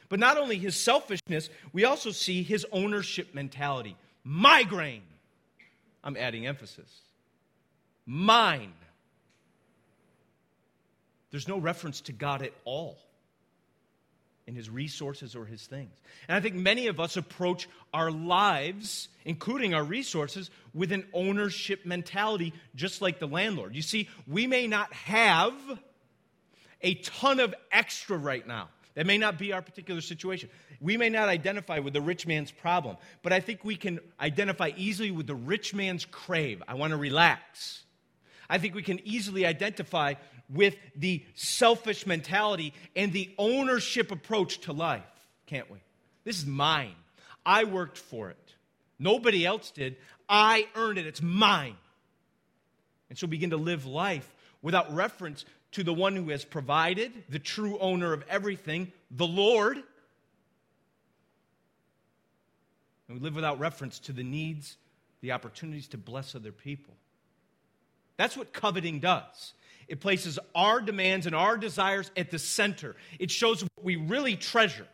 But 0.10 0.20
not 0.20 0.38
only 0.38 0.58
his 0.58 0.76
selfishness, 0.76 1.50
we 1.74 1.86
also 1.86 2.12
see 2.12 2.44
his 2.44 2.66
ownership 2.72 3.34
mentality. 3.34 3.98
My 4.24 4.64
grain. 4.64 5.02
I'm 6.04 6.16
adding 6.16 6.48
emphasis. 6.48 6.90
Mine. 8.06 8.74
There's 11.32 11.48
no 11.48 11.58
reference 11.58 12.02
to 12.02 12.14
God 12.14 12.42
at 12.42 12.54
all 12.64 12.98
in 14.48 14.56
his 14.56 14.70
resources 14.70 15.36
or 15.36 15.46
his 15.46 15.66
things. 15.66 15.94
And 16.28 16.36
I 16.36 16.40
think 16.40 16.56
many 16.56 16.88
of 16.88 17.00
us 17.00 17.18
approach 17.18 17.68
our 17.94 18.10
lives, 18.10 19.10
including 19.26 19.74
our 19.74 19.84
resources, 19.84 20.50
with 20.74 20.92
an 20.94 21.06
ownership 21.14 21.86
mentality, 21.86 22.54
just 22.74 23.02
like 23.02 23.20
the 23.20 23.28
landlord. 23.28 23.76
You 23.76 23.82
see, 23.82 24.10
we 24.26 24.48
may 24.48 24.66
not 24.66 24.92
have 24.94 25.54
a 26.82 26.96
ton 26.96 27.40
of 27.40 27.54
extra 27.72 28.18
right 28.18 28.48
now. 28.48 28.70
That 28.96 29.06
may 29.06 29.20
not 29.20 29.38
be 29.38 29.54
our 29.54 29.62
particular 29.62 30.02
situation. 30.02 30.50
We 30.82 30.98
may 30.98 31.10
not 31.10 31.30
identify 31.30 31.80
with 31.80 31.94
the 31.94 32.02
rich 32.02 32.26
man's 32.26 32.50
problem, 32.50 32.98
but 33.22 33.32
I 33.32 33.42
think 33.42 33.64
we 33.64 33.76
can 33.76 34.00
identify 34.20 34.72
easily 34.76 35.12
with 35.12 35.28
the 35.28 35.36
rich 35.36 35.76
man's 35.76 36.06
crave. 36.06 36.64
I 36.68 36.74
want 36.74 36.92
to 36.92 36.98
relax. 36.98 37.84
I 38.50 38.58
think 38.58 38.74
we 38.74 38.82
can 38.82 39.00
easily 39.06 39.46
identify 39.46 40.16
with 40.50 40.76
the 40.96 41.24
selfish 41.36 42.06
mentality 42.06 42.74
and 42.96 43.12
the 43.12 43.30
ownership 43.38 44.12
approach 44.12 44.60
to 44.62 44.74
life, 44.74 45.04
can't 45.46 45.70
we? 45.70 45.78
This 46.24 46.40
is 46.40 46.46
mine. 46.46 46.96
I 47.46 47.64
worked 47.64 47.98
for 47.98 48.30
it. 48.30 48.54
Nobody 49.00 49.46
else 49.46 49.72
did. 49.72 49.98
I 50.28 50.68
earned 50.76 50.98
it. 50.98 51.06
It's 51.06 51.22
mine. 51.22 51.78
And 53.10 53.18
so 53.18 53.28
begin 53.28 53.52
to 53.52 53.58
live 53.58 53.86
life 53.86 54.34
without 54.62 54.94
reference 54.94 55.46
to 55.72 55.84
the 55.84 55.94
one 55.94 56.16
who 56.16 56.30
has 56.30 56.44
provided, 56.44 57.12
the 57.30 57.40
true 57.40 57.78
owner 57.80 58.14
of 58.14 58.24
everything, 58.30 58.92
the 59.12 59.28
Lord. 59.28 59.78
And 63.08 63.18
we 63.18 63.20
live 63.20 63.36
without 63.36 63.60
reference 63.60 64.00
to 64.00 64.14
the 64.14 64.24
needs, 64.24 64.76
the 65.22 65.32
opportunities 65.32 65.88
to 65.90 65.98
bless 65.98 66.36
other 66.36 66.52
people. 66.52 66.94
That's 68.18 68.36
what 68.36 68.52
coveting 68.52 69.00
does. 69.00 69.54
It 69.88 70.00
places 70.02 70.38
our 70.54 70.82
demands 70.82 71.26
and 71.26 71.36
our 71.36 71.58
desires 71.58 72.12
at 72.18 72.30
the 72.30 72.40
center. 72.40 72.96
It 73.20 73.32
shows 73.32 73.64
what 73.64 73.84
we 73.84 73.96
really 73.96 74.36
treasure. 74.36 74.88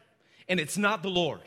And 0.47 0.60
it's 0.60 0.77
not 0.77 1.03
the 1.03 1.10
Lord, 1.10 1.41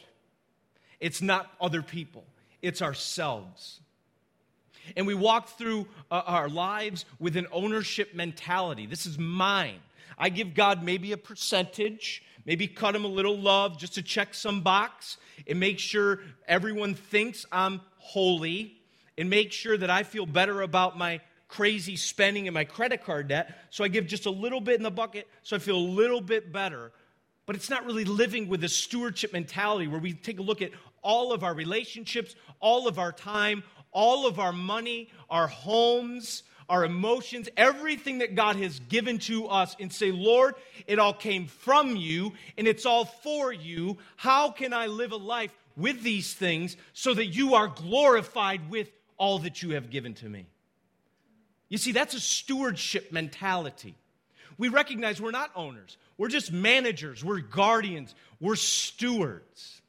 it's 1.01 1.23
not 1.23 1.51
other 1.61 1.83
people, 1.83 2.25
it's 2.63 2.83
ourselves. 2.83 3.81
And 4.97 5.07
we 5.07 5.15
walk 5.15 5.49
through 5.59 5.89
uh, 6.13 6.23
our 6.27 6.49
lives 6.49 7.05
with 7.19 7.37
an 7.37 7.49
ownership 7.51 8.15
mentality. 8.15 8.87
This 8.87 9.05
is 9.05 9.19
mine. 9.19 9.81
I 10.17 10.29
give 10.29 10.55
God 10.55 10.85
maybe 10.85 11.11
a 11.11 11.17
percentage, 11.17 12.23
maybe 12.45 12.69
cut 12.69 12.95
him 12.95 13.05
a 13.05 13.09
little 13.09 13.37
love 13.37 13.79
just 13.79 13.95
to 13.95 14.03
check 14.03 14.33
some 14.33 14.63
box 14.63 15.19
and 15.49 15.59
make 15.59 15.81
sure 15.81 16.21
everyone 16.47 16.95
thinks 16.95 17.45
I'm 17.51 17.81
holy 17.99 18.77
and 19.19 19.29
make 19.29 19.53
sure 19.53 19.77
that 19.77 19.91
I 19.91 20.05
feel 20.05 20.25
better 20.25 20.63
about 20.63 20.97
my 20.97 21.21
crazy 21.49 21.97
spending 21.97 22.49
and 22.49 22.55
my 22.55 22.65
credit 22.65 23.05
card 23.05 23.29
debt. 23.29 23.57
So 23.71 23.85
I 23.85 23.89
give 23.89 24.07
just 24.07 24.27
a 24.27 24.31
little 24.31 24.61
bit 24.61 24.77
in 24.77 24.83
the 24.83 24.91
bucket 24.91 25.29
so 25.43 25.57
I 25.57 25.59
feel 25.59 25.77
a 25.77 25.79
little 25.79 26.21
bit 26.21 26.53
better. 26.53 26.93
But 27.47 27.55
it's 27.55 27.71
not 27.71 27.87
really 27.87 28.05
living 28.05 28.49
with 28.49 28.65
a 28.65 28.69
stewardship 28.69 29.33
mentality 29.33 29.87
where 29.87 30.01
we 30.01 30.13
take 30.13 30.41
a 30.41 30.43
look 30.43 30.63
at 30.63 30.73
all 31.03 31.33
of 31.33 31.45
our 31.45 31.55
relationships, 31.55 32.35
all 32.59 32.89
of 32.89 32.99
our 32.99 33.13
time, 33.13 33.63
all 33.93 34.27
of 34.27 34.41
our 34.41 34.53
money, 34.53 35.09
our 35.31 35.47
homes, 35.47 36.43
our 36.69 36.85
emotions, 36.85 37.49
everything 37.57 38.19
that 38.19 38.35
God 38.35 38.57
has 38.57 38.81
given 38.89 39.19
to 39.21 39.47
us, 39.47 39.77
and 39.79 39.93
say, 39.93 40.11
Lord, 40.11 40.57
it 40.89 40.99
all 40.99 41.15
came 41.15 41.47
from 41.47 41.95
you 41.95 42.33
and 42.59 42.67
it's 42.67 42.85
all 42.85 43.05
for 43.05 43.53
you. 43.53 43.99
How 44.17 44.51
can 44.51 44.73
I 44.73 44.87
live 44.87 45.13
a 45.13 45.17
life 45.17 45.57
with 45.77 46.03
these 46.03 46.35
things 46.35 46.77
so 46.93 47.15
that 47.15 47.27
you 47.27 47.55
are 47.55 47.69
glorified 47.69 48.69
with 48.69 48.91
all 49.17 49.39
that 49.41 49.63
you 49.63 49.71
have 49.71 49.91
given 49.91 50.15
to 50.15 50.29
me? 50.29 50.47
You 51.69 51.79
see, 51.79 51.93
that's 51.93 52.15
a 52.15 52.21
stewardship 52.21 53.13
mentality. 53.13 53.95
We 54.59 54.69
recognize 54.69 55.21
we're 55.21 55.33
not 55.33 55.51
owners, 55.55 55.99
we're 56.17 56.29
just 56.29 56.53
managers, 56.53 57.25
we're 57.25 57.41
guardians, 57.41 58.15
we're 58.41 58.57
stewards. 58.57 59.83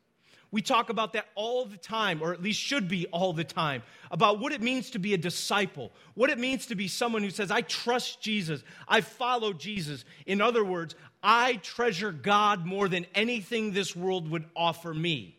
We 0.49 0.61
talk 0.61 0.89
about 0.89 1.13
that 1.13 1.27
all 1.35 1.65
the 1.65 1.77
time, 1.77 2.21
or 2.21 2.31
at 2.31 2.41
least 2.41 2.61
should 2.61 2.87
be 2.87 3.05
all 3.07 3.33
the 3.33 3.43
time, 3.43 3.83
about 4.09 4.39
what 4.39 4.53
it 4.53 4.61
means 4.61 4.91
to 4.91 4.99
be 4.99 5.13
a 5.13 5.17
disciple, 5.17 5.91
what 6.13 6.29
it 6.29 6.39
means 6.39 6.67
to 6.67 6.75
be 6.75 6.87
someone 6.87 7.21
who 7.21 7.29
says, 7.29 7.51
I 7.51 7.61
trust 7.61 8.21
Jesus, 8.21 8.63
I 8.87 9.01
follow 9.01 9.51
Jesus. 9.51 10.05
In 10.25 10.39
other 10.39 10.63
words, 10.63 10.95
I 11.21 11.55
treasure 11.57 12.13
God 12.13 12.65
more 12.65 12.87
than 12.87 13.05
anything 13.13 13.73
this 13.73 13.93
world 13.93 14.29
would 14.31 14.45
offer 14.55 14.93
me. 14.93 15.37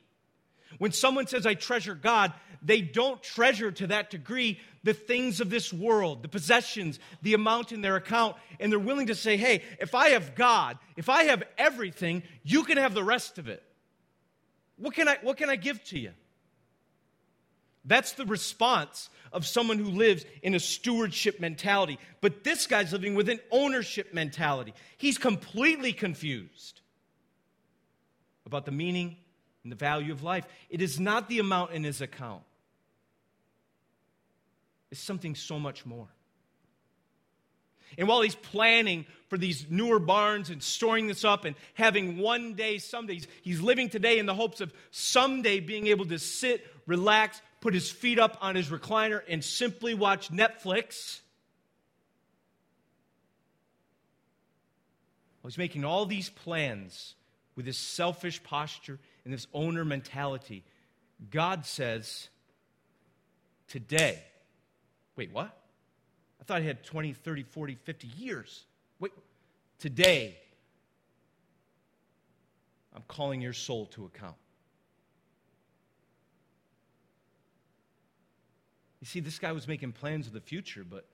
When 0.76 0.92
someone 0.92 1.26
says, 1.26 1.46
I 1.46 1.54
treasure 1.54 1.94
God, 1.94 2.34
they 2.62 2.82
don't 2.82 3.22
treasure 3.22 3.72
to 3.72 3.86
that 3.88 4.10
degree 4.10 4.60
the 4.88 4.94
things 4.94 5.42
of 5.42 5.50
this 5.50 5.70
world, 5.70 6.22
the 6.22 6.28
possessions, 6.28 6.98
the 7.20 7.34
amount 7.34 7.72
in 7.72 7.82
their 7.82 7.96
account, 7.96 8.36
and 8.58 8.72
they're 8.72 8.78
willing 8.78 9.08
to 9.08 9.14
say, 9.14 9.36
hey, 9.36 9.62
if 9.80 9.94
I 9.94 10.08
have 10.10 10.34
God, 10.34 10.78
if 10.96 11.10
I 11.10 11.24
have 11.24 11.42
everything, 11.58 12.22
you 12.42 12.64
can 12.64 12.78
have 12.78 12.94
the 12.94 13.04
rest 13.04 13.36
of 13.36 13.48
it. 13.48 13.62
What 14.78 14.94
can 14.94 15.06
I, 15.06 15.18
what 15.20 15.36
can 15.36 15.50
I 15.50 15.56
give 15.56 15.84
to 15.84 15.98
you? 15.98 16.12
That's 17.84 18.12
the 18.12 18.24
response 18.24 19.10
of 19.30 19.46
someone 19.46 19.78
who 19.78 19.90
lives 19.90 20.24
in 20.42 20.54
a 20.54 20.60
stewardship 20.60 21.38
mentality. 21.38 21.98
But 22.22 22.42
this 22.42 22.66
guy's 22.66 22.90
living 22.90 23.14
with 23.14 23.28
an 23.28 23.40
ownership 23.50 24.14
mentality. 24.14 24.72
He's 24.96 25.18
completely 25.18 25.92
confused 25.92 26.80
about 28.46 28.64
the 28.64 28.72
meaning 28.72 29.16
and 29.64 29.70
the 29.70 29.76
value 29.76 30.14
of 30.14 30.22
life. 30.22 30.46
It 30.70 30.80
is 30.80 30.98
not 30.98 31.28
the 31.28 31.40
amount 31.40 31.72
in 31.72 31.84
his 31.84 32.00
account, 32.00 32.44
it's 34.90 35.00
something 35.00 35.34
so 35.34 35.58
much 35.58 35.84
more. 35.84 36.08
And 37.96 38.06
while 38.06 38.20
he's 38.20 38.34
planning 38.34 39.06
for 39.28 39.38
these 39.38 39.66
newer 39.70 39.98
barns 39.98 40.50
and 40.50 40.62
storing 40.62 41.06
this 41.06 41.24
up 41.24 41.44
and 41.44 41.56
having 41.74 42.18
one 42.18 42.54
day, 42.54 42.78
someday, 42.78 43.14
he's, 43.14 43.28
he's 43.42 43.60
living 43.60 43.88
today 43.88 44.18
in 44.18 44.26
the 44.26 44.34
hopes 44.34 44.60
of 44.60 44.72
someday 44.90 45.60
being 45.60 45.86
able 45.86 46.04
to 46.06 46.18
sit, 46.18 46.66
relax, 46.86 47.40
put 47.60 47.72
his 47.72 47.90
feet 47.90 48.18
up 48.18 48.36
on 48.40 48.56
his 48.56 48.68
recliner, 48.68 49.22
and 49.28 49.42
simply 49.42 49.94
watch 49.94 50.30
Netflix. 50.30 51.20
While 55.40 55.50
he's 55.50 55.58
making 55.58 55.84
all 55.84 56.04
these 56.04 56.28
plans 56.28 57.14
with 57.56 57.64
this 57.64 57.78
selfish 57.78 58.42
posture 58.42 58.98
and 59.24 59.32
this 59.32 59.46
owner 59.54 59.84
mentality, 59.84 60.64
God 61.30 61.64
says, 61.64 62.28
Today, 63.66 64.22
wait, 65.18 65.32
what? 65.32 65.52
I 66.40 66.44
thought 66.44 66.58
I 66.58 66.64
had 66.64 66.84
20, 66.84 67.12
30, 67.12 67.42
40, 67.42 67.74
50 67.74 68.08
years. 68.16 68.64
Wait, 69.00 69.12
today, 69.80 70.38
I'm 72.94 73.02
calling 73.08 73.40
your 73.40 73.52
soul 73.52 73.86
to 73.86 74.04
account. 74.04 74.36
You 79.00 79.06
see, 79.06 79.18
this 79.18 79.40
guy 79.40 79.50
was 79.50 79.66
making 79.66 79.92
plans 79.92 80.28
of 80.28 80.32
the 80.32 80.40
future, 80.40 80.86
but 80.88 81.04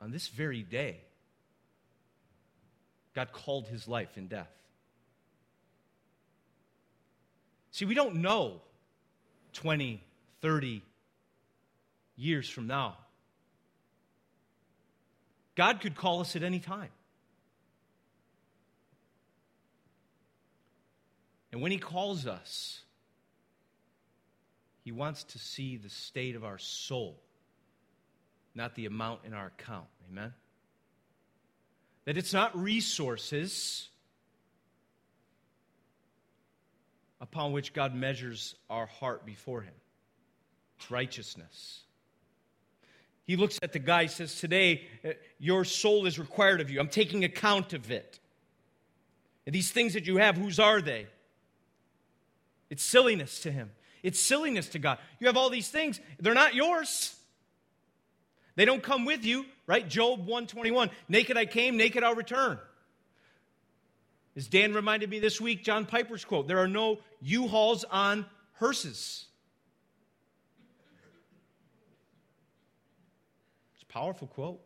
on 0.00 0.10
this 0.10 0.26
very 0.26 0.62
day, 0.62 1.00
God 3.14 3.30
called 3.32 3.68
his 3.68 3.86
life 3.86 4.18
in 4.18 4.26
death. 4.26 4.50
See, 7.70 7.84
we 7.84 7.94
don't 7.94 8.16
know 8.16 8.60
20, 9.52 10.02
30 10.40 10.82
years 12.16 12.48
from 12.48 12.66
now 12.66 12.96
God 15.54 15.80
could 15.80 15.94
call 15.94 16.20
us 16.20 16.34
at 16.36 16.42
any 16.42 16.58
time. 16.58 16.90
And 21.52 21.62
when 21.62 21.70
He 21.70 21.78
calls 21.78 22.26
us, 22.26 22.80
He 24.82 24.90
wants 24.90 25.22
to 25.24 25.38
see 25.38 25.76
the 25.76 25.88
state 25.88 26.34
of 26.34 26.44
our 26.44 26.58
soul, 26.58 27.20
not 28.54 28.74
the 28.74 28.86
amount 28.86 29.20
in 29.24 29.34
our 29.34 29.46
account. 29.46 29.86
Amen? 30.10 30.32
That 32.06 32.18
it's 32.18 32.32
not 32.32 32.60
resources 32.60 33.88
upon 37.20 37.52
which 37.52 37.72
God 37.72 37.94
measures 37.94 38.56
our 38.68 38.86
heart 38.86 39.24
before 39.24 39.62
Him, 39.62 39.74
it's 40.78 40.90
righteousness. 40.90 41.84
He 43.26 43.36
looks 43.36 43.58
at 43.62 43.72
the 43.72 43.78
guy, 43.78 44.06
says, 44.06 44.38
Today, 44.38 44.86
uh, 45.04 45.10
your 45.38 45.64
soul 45.64 46.06
is 46.06 46.18
required 46.18 46.60
of 46.60 46.70
you. 46.70 46.78
I'm 46.80 46.88
taking 46.88 47.24
account 47.24 47.72
of 47.72 47.90
it. 47.90 48.18
These 49.46 49.70
things 49.70 49.94
that 49.94 50.06
you 50.06 50.16
have, 50.16 50.36
whose 50.36 50.58
are 50.58 50.80
they? 50.80 51.06
It's 52.70 52.82
silliness 52.82 53.40
to 53.40 53.52
him. 53.52 53.70
It's 54.02 54.20
silliness 54.20 54.68
to 54.70 54.78
God. 54.78 54.98
You 55.20 55.26
have 55.26 55.36
all 55.36 55.50
these 55.50 55.68
things, 55.68 56.00
they're 56.18 56.34
not 56.34 56.54
yours. 56.54 57.14
They 58.56 58.64
don't 58.64 58.82
come 58.82 59.04
with 59.04 59.24
you, 59.24 59.46
right? 59.66 59.86
Job 59.88 60.20
121. 60.20 60.90
Naked 61.08 61.36
I 61.36 61.44
came, 61.44 61.76
naked 61.76 62.04
I'll 62.04 62.14
return. 62.14 62.58
As 64.36 64.48
Dan 64.48 64.74
reminded 64.74 65.10
me 65.10 65.18
this 65.18 65.40
week, 65.40 65.64
John 65.64 65.86
Piper's 65.86 66.24
quote 66.24 66.48
there 66.48 66.58
are 66.58 66.68
no 66.68 66.98
U 67.20 67.48
hauls 67.48 67.84
on 67.84 68.26
hearses. 68.54 69.26
Powerful 73.94 74.26
quote. 74.26 74.60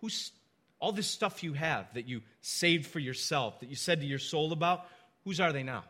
Who's 0.00 0.32
all 0.80 0.92
this 0.92 1.06
stuff 1.06 1.42
you 1.42 1.52
have 1.52 1.92
that 1.92 2.08
you 2.08 2.22
saved 2.40 2.86
for 2.86 2.98
yourself, 2.98 3.60
that 3.60 3.68
you 3.68 3.76
said 3.76 4.00
to 4.00 4.06
your 4.06 4.18
soul 4.18 4.50
about, 4.50 4.86
whose 5.24 5.40
are 5.40 5.52
they 5.52 5.62
now? 5.62 5.84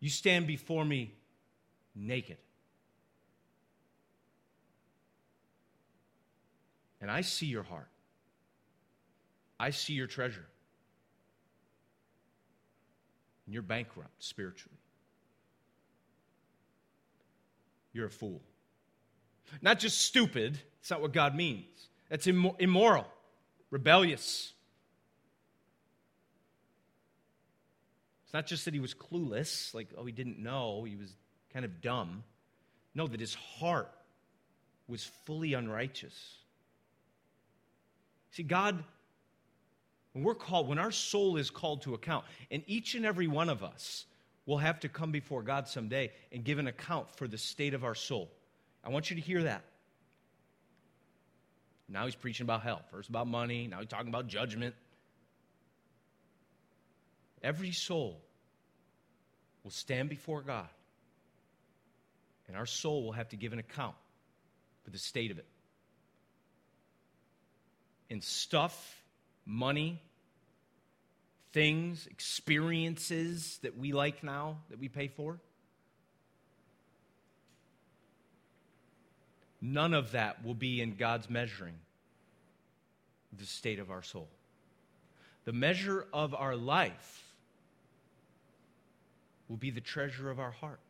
You 0.00 0.10
stand 0.10 0.48
before 0.48 0.84
me 0.84 1.14
naked. 1.94 2.38
And 7.00 7.08
I 7.08 7.20
see 7.20 7.46
your 7.46 7.62
heart. 7.62 7.88
I 9.58 9.70
see 9.70 9.92
your 9.92 10.08
treasure. 10.08 10.46
And 13.46 13.54
you're 13.54 13.62
bankrupt 13.62 14.10
spiritually. 14.18 14.78
You're 17.92 18.06
a 18.06 18.10
fool. 18.10 18.42
Not 19.62 19.78
just 19.78 20.00
stupid, 20.00 20.60
it's 20.80 20.90
not 20.90 21.00
what 21.00 21.12
God 21.12 21.34
means. 21.34 21.66
That's 22.08 22.26
immoral, 22.26 23.06
rebellious. 23.70 24.52
It's 28.24 28.34
not 28.34 28.46
just 28.46 28.64
that 28.64 28.74
he 28.74 28.80
was 28.80 28.94
clueless, 28.94 29.74
like, 29.74 29.88
oh, 29.96 30.04
he 30.04 30.12
didn't 30.12 30.38
know, 30.38 30.84
he 30.84 30.96
was 30.96 31.14
kind 31.52 31.64
of 31.64 31.80
dumb. 31.80 32.24
No, 32.94 33.06
that 33.06 33.20
his 33.20 33.34
heart 33.34 33.90
was 34.88 35.04
fully 35.24 35.54
unrighteous. 35.54 36.14
See, 38.32 38.42
God, 38.42 38.82
when 40.12 40.24
we're 40.24 40.34
called, 40.34 40.68
when 40.68 40.78
our 40.78 40.90
soul 40.90 41.36
is 41.36 41.50
called 41.50 41.82
to 41.82 41.94
account, 41.94 42.24
and 42.50 42.62
each 42.66 42.94
and 42.94 43.04
every 43.04 43.26
one 43.26 43.48
of 43.48 43.62
us 43.62 44.06
will 44.44 44.58
have 44.58 44.80
to 44.80 44.88
come 44.88 45.10
before 45.10 45.42
God 45.42 45.68
someday 45.68 46.12
and 46.30 46.44
give 46.44 46.58
an 46.58 46.68
account 46.68 47.10
for 47.16 47.26
the 47.26 47.38
state 47.38 47.74
of 47.74 47.84
our 47.84 47.94
soul. 47.94 48.30
I 48.86 48.90
want 48.90 49.10
you 49.10 49.16
to 49.16 49.22
hear 49.22 49.42
that. 49.42 49.64
Now 51.88 52.04
he's 52.04 52.14
preaching 52.14 52.44
about 52.44 52.62
hell. 52.62 52.82
First 52.92 53.08
about 53.08 53.26
money, 53.26 53.66
now 53.66 53.80
he's 53.80 53.88
talking 53.88 54.08
about 54.08 54.28
judgment. 54.28 54.76
Every 57.42 57.72
soul 57.72 58.20
will 59.64 59.72
stand 59.72 60.08
before 60.08 60.42
God, 60.42 60.68
and 62.46 62.56
our 62.56 62.66
soul 62.66 63.02
will 63.02 63.12
have 63.12 63.28
to 63.30 63.36
give 63.36 63.52
an 63.52 63.58
account 63.58 63.96
for 64.84 64.90
the 64.90 64.98
state 64.98 65.32
of 65.32 65.38
it. 65.38 65.46
In 68.08 68.20
stuff, 68.20 69.02
money, 69.44 70.00
things, 71.52 72.06
experiences 72.06 73.58
that 73.62 73.76
we 73.76 73.92
like 73.92 74.22
now 74.22 74.58
that 74.70 74.78
we 74.78 74.88
pay 74.88 75.08
for. 75.08 75.40
None 79.60 79.94
of 79.94 80.12
that 80.12 80.44
will 80.44 80.54
be 80.54 80.80
in 80.80 80.96
God's 80.96 81.30
measuring 81.30 81.74
the 83.36 83.46
state 83.46 83.78
of 83.78 83.90
our 83.90 84.02
soul. 84.02 84.28
The 85.44 85.52
measure 85.52 86.06
of 86.12 86.34
our 86.34 86.56
life 86.56 87.22
will 89.48 89.56
be 89.56 89.70
the 89.70 89.80
treasure 89.80 90.30
of 90.30 90.40
our 90.40 90.50
heart. 90.50 90.80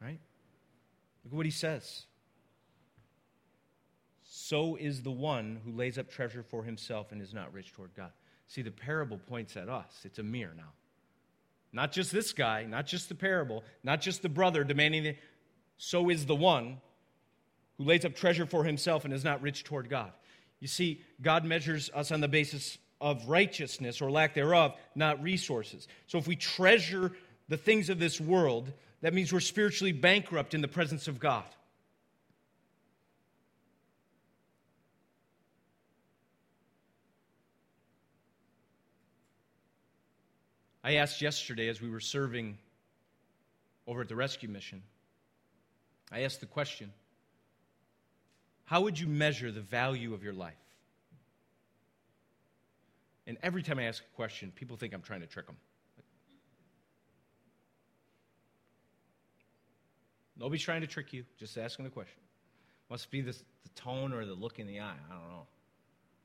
Right? 0.00 0.18
Look 1.24 1.32
at 1.32 1.36
what 1.36 1.46
he 1.46 1.52
says. 1.52 2.04
So 4.24 4.76
is 4.76 5.02
the 5.02 5.12
one 5.12 5.60
who 5.64 5.70
lays 5.70 5.98
up 5.98 6.10
treasure 6.10 6.42
for 6.42 6.64
himself 6.64 7.12
and 7.12 7.22
is 7.22 7.32
not 7.32 7.52
rich 7.52 7.72
toward 7.72 7.94
God. 7.94 8.10
See, 8.48 8.62
the 8.62 8.72
parable 8.72 9.18
points 9.18 9.56
at 9.56 9.68
us. 9.68 10.00
It's 10.04 10.18
a 10.18 10.22
mirror 10.22 10.54
now. 10.56 10.72
Not 11.72 11.92
just 11.92 12.12
this 12.12 12.32
guy, 12.32 12.64
not 12.64 12.86
just 12.86 13.08
the 13.08 13.14
parable, 13.14 13.64
not 13.82 14.00
just 14.00 14.22
the 14.22 14.28
brother 14.28 14.62
demanding 14.64 15.04
the. 15.04 15.16
So 15.78 16.10
is 16.10 16.26
the 16.26 16.36
one 16.36 16.78
who 17.78 17.84
lays 17.84 18.04
up 18.04 18.14
treasure 18.14 18.46
for 18.46 18.64
himself 18.64 19.04
and 19.04 19.14
is 19.14 19.24
not 19.24 19.40
rich 19.42 19.64
toward 19.64 19.88
God. 19.88 20.12
You 20.60 20.68
see, 20.68 21.02
God 21.20 21.44
measures 21.44 21.90
us 21.94 22.12
on 22.12 22.20
the 22.20 22.28
basis 22.28 22.78
of 23.00 23.28
righteousness 23.28 24.00
or 24.00 24.10
lack 24.10 24.34
thereof, 24.34 24.74
not 24.94 25.22
resources. 25.22 25.88
So 26.06 26.18
if 26.18 26.28
we 26.28 26.36
treasure 26.36 27.12
the 27.48 27.56
things 27.56 27.88
of 27.90 27.98
this 27.98 28.20
world, 28.20 28.72
that 29.00 29.12
means 29.12 29.32
we're 29.32 29.40
spiritually 29.40 29.92
bankrupt 29.92 30.54
in 30.54 30.60
the 30.60 30.68
presence 30.68 31.08
of 31.08 31.18
God. 31.18 31.44
I 40.84 40.94
asked 40.94 41.22
yesterday 41.22 41.68
as 41.68 41.80
we 41.80 41.88
were 41.88 42.00
serving 42.00 42.58
over 43.86 44.00
at 44.00 44.08
the 44.08 44.16
rescue 44.16 44.48
mission, 44.48 44.82
I 46.10 46.22
asked 46.22 46.40
the 46.40 46.46
question 46.46 46.92
how 48.64 48.80
would 48.82 48.98
you 48.98 49.06
measure 49.06 49.52
the 49.52 49.60
value 49.60 50.14
of 50.14 50.22
your 50.22 50.32
life? 50.32 50.54
And 53.26 53.36
every 53.42 53.62
time 53.62 53.78
I 53.78 53.84
ask 53.84 54.02
a 54.02 54.16
question, 54.16 54.52
people 54.54 54.76
think 54.76 54.94
I'm 54.94 55.02
trying 55.02 55.20
to 55.20 55.26
trick 55.26 55.46
them. 55.46 55.56
Nobody's 60.38 60.62
trying 60.62 60.80
to 60.80 60.86
trick 60.86 61.12
you, 61.12 61.24
just 61.38 61.56
asking 61.56 61.84
the 61.84 61.90
question. 61.90 62.18
Must 62.90 63.10
be 63.10 63.20
the, 63.20 63.32
the 63.32 63.68
tone 63.76 64.12
or 64.12 64.24
the 64.24 64.34
look 64.34 64.58
in 64.58 64.66
the 64.66 64.80
eye. 64.80 64.96
I 65.10 65.14
don't 65.14 65.28
know. 65.28 65.46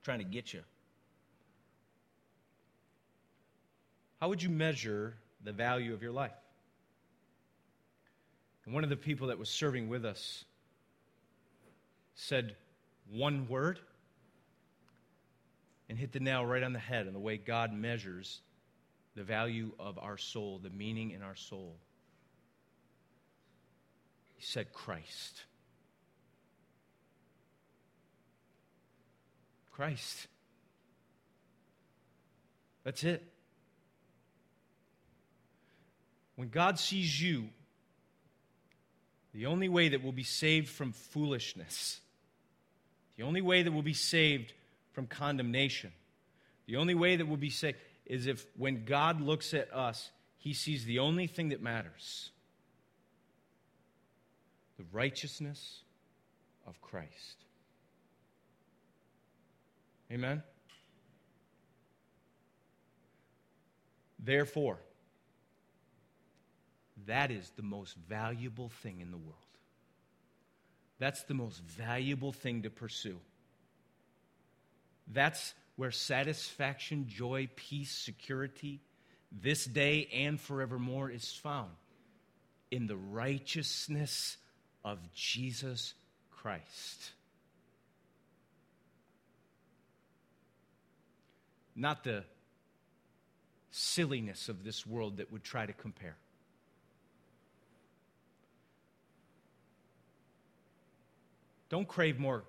Trying 0.03 0.19
to 0.19 0.25
get 0.25 0.53
you. 0.53 0.63
How 4.19 4.29
would 4.29 4.41
you 4.41 4.49
measure 4.49 5.15
the 5.43 5.51
value 5.51 5.93
of 5.93 6.01
your 6.01 6.11
life? 6.11 6.31
And 8.65 8.73
one 8.73 8.83
of 8.83 8.89
the 8.89 8.97
people 8.97 9.27
that 9.27 9.37
was 9.37 9.49
serving 9.49 9.87
with 9.87 10.03
us 10.03 10.43
said 12.15 12.55
one 13.11 13.47
word 13.47 13.79
and 15.87 15.97
hit 15.97 16.11
the 16.11 16.19
nail 16.19 16.45
right 16.45 16.63
on 16.63 16.73
the 16.73 16.79
head 16.79 17.07
on 17.07 17.13
the 17.13 17.19
way 17.19 17.37
God 17.37 17.71
measures 17.71 18.41
the 19.15 19.23
value 19.23 19.71
of 19.79 19.97
our 19.97 20.17
soul, 20.17 20.59
the 20.61 20.69
meaning 20.69 21.11
in 21.11 21.21
our 21.21 21.35
soul. 21.35 21.75
He 24.35 24.43
said, 24.43 24.73
Christ. 24.73 25.43
Christ. 29.71 30.27
That's 32.83 33.03
it. 33.03 33.23
When 36.37 36.47
God 36.47 36.79
sees 36.79 37.21
you, 37.21 37.49
the 39.33 39.47
only 39.47 39.67
way 39.67 39.89
that 39.89 40.01
we'll 40.01 40.13
be 40.13 40.23
saved 40.23 40.69
from 40.69 40.93
foolishness 40.93 41.99
the 43.17 43.23
only 43.23 43.41
way 43.41 43.63
that 43.63 43.71
we'll 43.71 43.81
be 43.81 43.93
saved 43.93 44.53
from 44.93 45.07
condemnation, 45.07 45.91
the 46.67 46.77
only 46.77 46.95
way 46.95 47.15
that 47.15 47.27
we'll 47.27 47.37
be 47.37 47.49
saved 47.49 47.77
is 48.05 48.27
if 48.27 48.45
when 48.55 48.85
God 48.85 49.19
looks 49.19 49.53
at 49.53 49.73
us, 49.73 50.11
he 50.37 50.53
sees 50.53 50.85
the 50.85 50.99
only 50.99 51.27
thing 51.27 51.49
that 51.49 51.61
matters 51.61 52.31
the 54.77 54.85
righteousness 54.91 55.79
of 56.67 56.79
Christ. 56.81 57.37
Amen? 60.11 60.43
Therefore, 64.19 64.77
that 67.07 67.31
is 67.31 67.51
the 67.55 67.63
most 67.63 67.95
valuable 68.07 68.69
thing 68.69 69.01
in 69.01 69.11
the 69.11 69.17
world. 69.17 69.35
That's 70.99 71.23
the 71.23 71.33
most 71.33 71.59
valuable 71.59 72.31
thing 72.31 72.63
to 72.63 72.69
pursue. 72.69 73.17
That's 75.07 75.53
where 75.75 75.91
satisfaction, 75.91 77.07
joy, 77.07 77.49
peace, 77.55 77.91
security, 77.91 78.81
this 79.31 79.65
day 79.65 80.09
and 80.13 80.39
forevermore 80.39 81.09
is 81.09 81.31
found 81.31 81.71
in 82.71 82.87
the 82.87 82.97
righteousness 82.97 84.37
of 84.83 84.99
Jesus 85.13 85.93
Christ. 86.31 87.11
Not 91.75 92.03
the 92.03 92.23
silliness 93.69 94.49
of 94.49 94.63
this 94.63 94.85
world 94.85 95.17
that 95.17 95.31
would 95.31 95.43
try 95.43 95.65
to 95.65 95.73
compare. 95.73 96.17
Don't 101.69 101.87
crave 101.87 102.19
more 102.19 102.43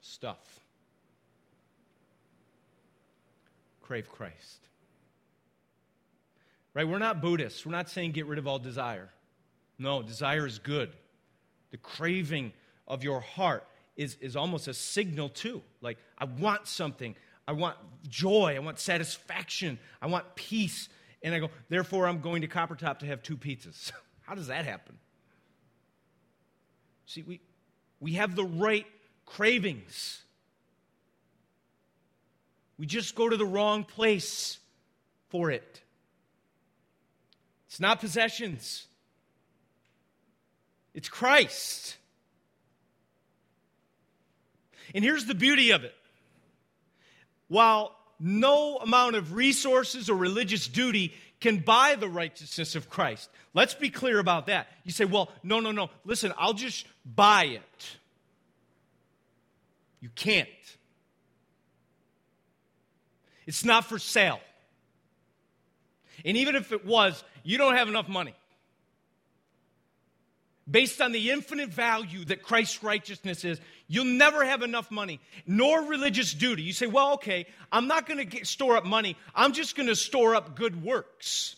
stuff. 0.00 0.60
Crave 3.82 4.08
Christ. 4.10 4.68
Right? 6.74 6.88
We're 6.88 6.98
not 6.98 7.20
Buddhists. 7.20 7.64
We're 7.66 7.72
not 7.72 7.90
saying 7.90 8.12
get 8.12 8.26
rid 8.26 8.38
of 8.38 8.46
all 8.46 8.58
desire. 8.58 9.10
No, 9.78 10.02
desire 10.02 10.46
is 10.46 10.58
good. 10.58 10.92
The 11.70 11.76
craving 11.76 12.52
of 12.86 13.02
your 13.02 13.20
heart 13.20 13.66
is, 13.96 14.16
is 14.20 14.36
almost 14.36 14.68
a 14.68 14.74
signal, 14.74 15.28
too. 15.28 15.62
Like, 15.80 15.98
I 16.18 16.24
want 16.24 16.66
something. 16.66 17.14
I 17.46 17.52
want 17.52 17.76
joy. 18.08 18.54
I 18.56 18.58
want 18.60 18.78
satisfaction. 18.78 19.78
I 20.00 20.06
want 20.06 20.34
peace. 20.34 20.88
And 21.22 21.34
I 21.34 21.40
go, 21.40 21.50
therefore, 21.68 22.06
I'm 22.06 22.20
going 22.20 22.42
to 22.42 22.48
Copper 22.48 22.74
Top 22.74 23.00
to 23.00 23.06
have 23.06 23.22
two 23.22 23.36
pizzas. 23.36 23.92
How 24.22 24.34
does 24.34 24.46
that 24.46 24.64
happen? 24.64 24.96
See, 27.06 27.22
we, 27.22 27.40
we 28.02 28.14
have 28.14 28.34
the 28.34 28.44
right 28.44 28.84
cravings. 29.24 30.22
We 32.76 32.84
just 32.84 33.14
go 33.14 33.28
to 33.28 33.36
the 33.36 33.46
wrong 33.46 33.84
place 33.84 34.58
for 35.28 35.52
it. 35.52 35.80
It's 37.68 37.78
not 37.78 38.00
possessions, 38.00 38.86
it's 40.92 41.08
Christ. 41.08 41.96
And 44.94 45.02
here's 45.02 45.24
the 45.24 45.34
beauty 45.34 45.70
of 45.70 45.84
it 45.84 45.94
while 47.48 47.96
no 48.18 48.76
amount 48.78 49.14
of 49.16 49.32
resources 49.32 50.10
or 50.10 50.16
religious 50.16 50.66
duty 50.66 51.14
can 51.42 51.58
buy 51.58 51.96
the 51.98 52.08
righteousness 52.08 52.76
of 52.76 52.88
Christ. 52.88 53.28
Let's 53.52 53.74
be 53.74 53.90
clear 53.90 54.20
about 54.20 54.46
that. 54.46 54.68
You 54.84 54.92
say, 54.92 55.04
well, 55.04 55.28
no, 55.42 55.58
no, 55.58 55.72
no. 55.72 55.90
Listen, 56.04 56.32
I'll 56.38 56.54
just 56.54 56.86
buy 57.04 57.44
it. 57.44 57.96
You 60.00 60.08
can't. 60.14 60.48
It's 63.44 63.64
not 63.64 63.84
for 63.84 63.98
sale. 63.98 64.40
And 66.24 66.36
even 66.36 66.54
if 66.54 66.70
it 66.70 66.86
was, 66.86 67.24
you 67.42 67.58
don't 67.58 67.74
have 67.74 67.88
enough 67.88 68.08
money. 68.08 68.34
Based 70.70 71.00
on 71.00 71.12
the 71.12 71.30
infinite 71.30 71.70
value 71.70 72.24
that 72.26 72.42
Christ's 72.42 72.82
righteousness 72.84 73.44
is, 73.44 73.60
you'll 73.88 74.04
never 74.04 74.44
have 74.44 74.62
enough 74.62 74.90
money, 74.90 75.20
nor 75.46 75.82
religious 75.82 76.32
duty. 76.32 76.62
You 76.62 76.72
say, 76.72 76.86
well, 76.86 77.14
okay, 77.14 77.46
I'm 77.72 77.88
not 77.88 78.06
going 78.06 78.28
to 78.28 78.44
store 78.44 78.76
up 78.76 78.84
money. 78.84 79.16
I'm 79.34 79.52
just 79.52 79.76
going 79.76 79.88
to 79.88 79.96
store 79.96 80.36
up 80.36 80.54
good 80.54 80.82
works. 80.82 81.56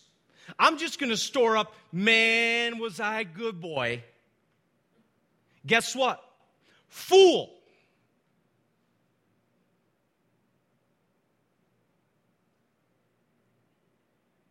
I'm 0.57 0.77
just 0.77 0.99
going 0.99 1.11
to 1.11 1.17
store 1.17 1.55
up, 1.55 1.73
man, 1.91 2.79
was 2.79 2.99
I 2.99 3.23
good 3.23 3.61
boy. 3.61 4.03
Guess 5.65 5.95
what? 5.95 6.23
Fool. 6.87 7.51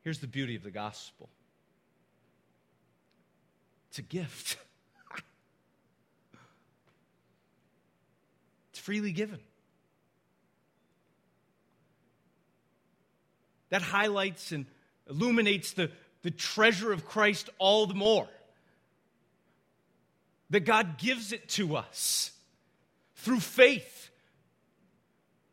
Here's 0.03 0.19
the 0.19 0.27
beauty 0.27 0.55
of 0.55 0.63
the 0.63 0.71
gospel 0.71 1.29
it's 3.95 4.01
a 4.01 4.03
gift, 4.03 4.57
it's 8.71 8.81
freely 8.81 9.13
given. 9.13 9.39
That 13.69 13.83
highlights 13.83 14.51
and 14.51 14.67
illuminates 15.09 15.75
the, 15.75 15.93
the 16.23 16.33
treasure 16.33 16.91
of 16.91 17.07
Christ 17.07 17.51
all 17.59 17.87
the 17.87 17.95
more. 17.95 18.27
That 20.51 20.65
God 20.65 20.99
gives 20.99 21.33
it 21.33 21.49
to 21.51 21.77
us 21.77 22.33
through 23.15 23.39
faith. 23.39 24.11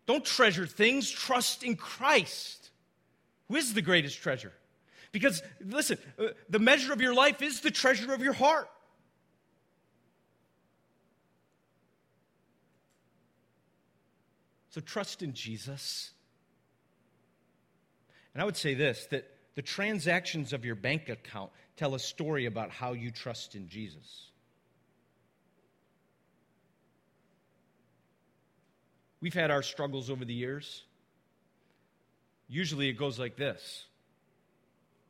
Don't 0.07 0.25
treasure 0.25 0.65
things, 0.65 1.11
trust 1.11 1.63
in 1.63 1.75
Christ, 1.75 2.71
who 3.49 3.55
is 3.57 3.75
the 3.75 3.83
greatest 3.83 4.19
treasure. 4.19 4.53
Because, 5.11 5.43
listen, 5.59 5.97
uh, 6.17 6.27
the 6.49 6.59
measure 6.59 6.93
of 6.93 7.01
your 7.01 7.13
life 7.13 7.41
is 7.41 7.61
the 7.61 7.71
treasure 7.71 8.13
of 8.13 8.21
your 8.21 8.33
heart. 8.33 8.69
So 14.69 14.79
trust 14.79 15.21
in 15.21 15.33
Jesus. 15.33 16.11
And 18.33 18.41
I 18.41 18.45
would 18.45 18.55
say 18.55 18.73
this 18.73 19.05
that 19.07 19.27
the 19.55 19.61
transactions 19.61 20.53
of 20.53 20.63
your 20.63 20.75
bank 20.75 21.09
account 21.09 21.51
tell 21.75 21.93
a 21.93 21.99
story 21.99 22.45
about 22.45 22.71
how 22.71 22.93
you 22.93 23.11
trust 23.11 23.55
in 23.55 23.67
Jesus. 23.67 24.29
We've 29.19 29.33
had 29.33 29.51
our 29.51 29.61
struggles 29.61 30.09
over 30.09 30.25
the 30.25 30.33
years. 30.33 30.83
Usually 32.47 32.87
it 32.89 32.93
goes 32.93 33.19
like 33.19 33.35
this 33.35 33.85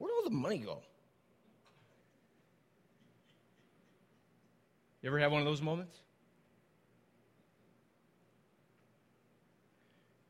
Where'd 0.01 0.11
all 0.15 0.23
the 0.23 0.31
money 0.35 0.57
go? 0.57 0.79
You 5.03 5.09
ever 5.09 5.19
have 5.19 5.31
one 5.31 5.41
of 5.41 5.45
those 5.45 5.61
moments? 5.61 5.95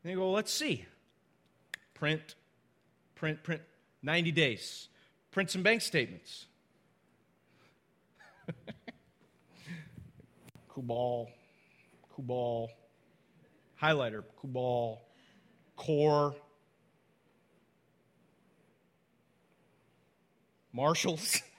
And 0.04 0.10
you 0.10 0.18
go, 0.18 0.24
well, 0.24 0.32
let's 0.32 0.52
see. 0.52 0.84
Print, 1.94 2.34
print, 3.14 3.42
print. 3.42 3.62
90 4.02 4.30
days. 4.32 4.88
Print 5.30 5.50
some 5.50 5.62
bank 5.62 5.80
statements. 5.80 6.44
Kubal, 10.70 11.28
Kubal, 12.14 12.68
highlighter, 13.80 14.22
Kubal, 14.42 14.98
core, 15.76 16.34
Marshalls. 20.72 21.42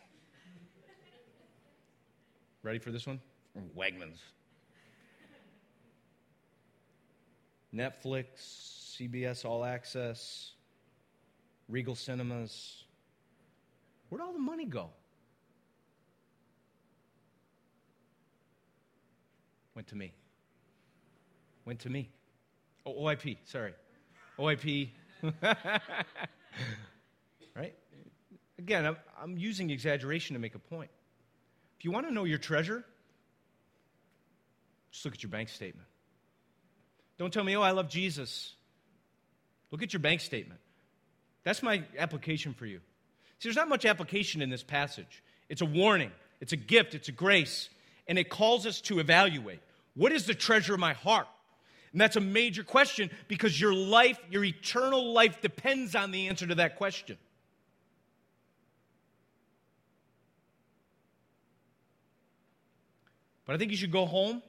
Ready 2.63 2.79
for 2.79 2.91
this 2.91 3.05
one? 3.05 3.19
From 3.53 3.69
Wegmans. 3.77 4.19
Netflix, 7.73 8.97
CBS 8.99 9.45
All 9.45 9.65
Access, 9.65 10.51
Regal 11.67 11.95
Cinemas. 11.95 12.83
Where'd 14.09 14.21
all 14.21 14.33
the 14.33 14.39
money 14.39 14.65
go? 14.65 14.89
Went 19.75 19.87
to 19.87 19.95
me. 19.95 20.13
Went 21.65 21.79
to 21.79 21.89
me. 21.89 22.11
Oh, 22.85 22.93
OIP, 22.93 23.37
sorry. 23.45 23.73
OIP. 24.37 24.89
right? 27.55 27.73
Again, 28.63 28.95
I'm, 29.21 29.37
using 29.37 29.71
exaggeration 29.71 30.35
to 30.35 30.39
make 30.39 30.55
a 30.55 30.59
point. 30.59 30.89
If 31.77 31.83
you 31.83 31.91
want 31.91 32.07
to 32.07 32.13
know 32.13 32.23
your 32.23 32.37
treasure, 32.37 32.85
just 34.89 35.03
look 35.03 35.13
at 35.13 35.21
your 35.21 35.29
bank 35.29 35.49
statement. 35.49 35.85
Don't 37.17 37.33
tell 37.33 37.43
me, 37.43 37.57
oh, 37.57 37.61
I 37.61 37.71
love 37.71 37.89
Jesus. 37.89 38.53
Look 39.69 39.83
at 39.83 39.91
your 39.91 39.99
bank 39.99 40.21
statement. 40.21 40.61
That's 41.43 41.61
my 41.61 41.83
application 41.99 42.53
for 42.53 42.65
you. 42.65 42.77
See, 43.39 43.49
there's 43.49 43.57
not 43.57 43.67
much 43.67 43.83
application 43.83 44.41
in 44.41 44.49
this 44.49 44.63
passage. 44.63 45.21
It's 45.49 45.61
a 45.61 45.65
warning, 45.65 46.11
it's 46.39 46.53
a 46.53 46.57
gift, 46.57 46.95
it's 46.95 47.09
a 47.09 47.11
grace, 47.11 47.67
and 48.07 48.17
it 48.17 48.29
calls 48.29 48.65
us 48.65 48.79
to 48.81 48.99
evaluate 48.99 49.59
what 49.93 50.13
is 50.13 50.25
the 50.25 50.33
treasure 50.33 50.73
of 50.73 50.79
my 50.79 50.93
heart? 50.93 51.27
And 51.91 51.99
that's 51.99 52.15
a 52.15 52.21
major 52.21 52.63
question 52.63 53.11
because 53.27 53.59
your 53.59 53.73
life, 53.73 54.17
your 54.31 54.45
eternal 54.45 55.11
life, 55.11 55.41
depends 55.41 55.95
on 55.95 56.11
the 56.11 56.29
answer 56.29 56.47
to 56.47 56.55
that 56.55 56.77
question. 56.77 57.17
But 63.45 63.55
I 63.55 63.57
think 63.59 63.71
you 63.71 63.77
should 63.77 63.91
go 63.91 64.05
home, 64.05 64.41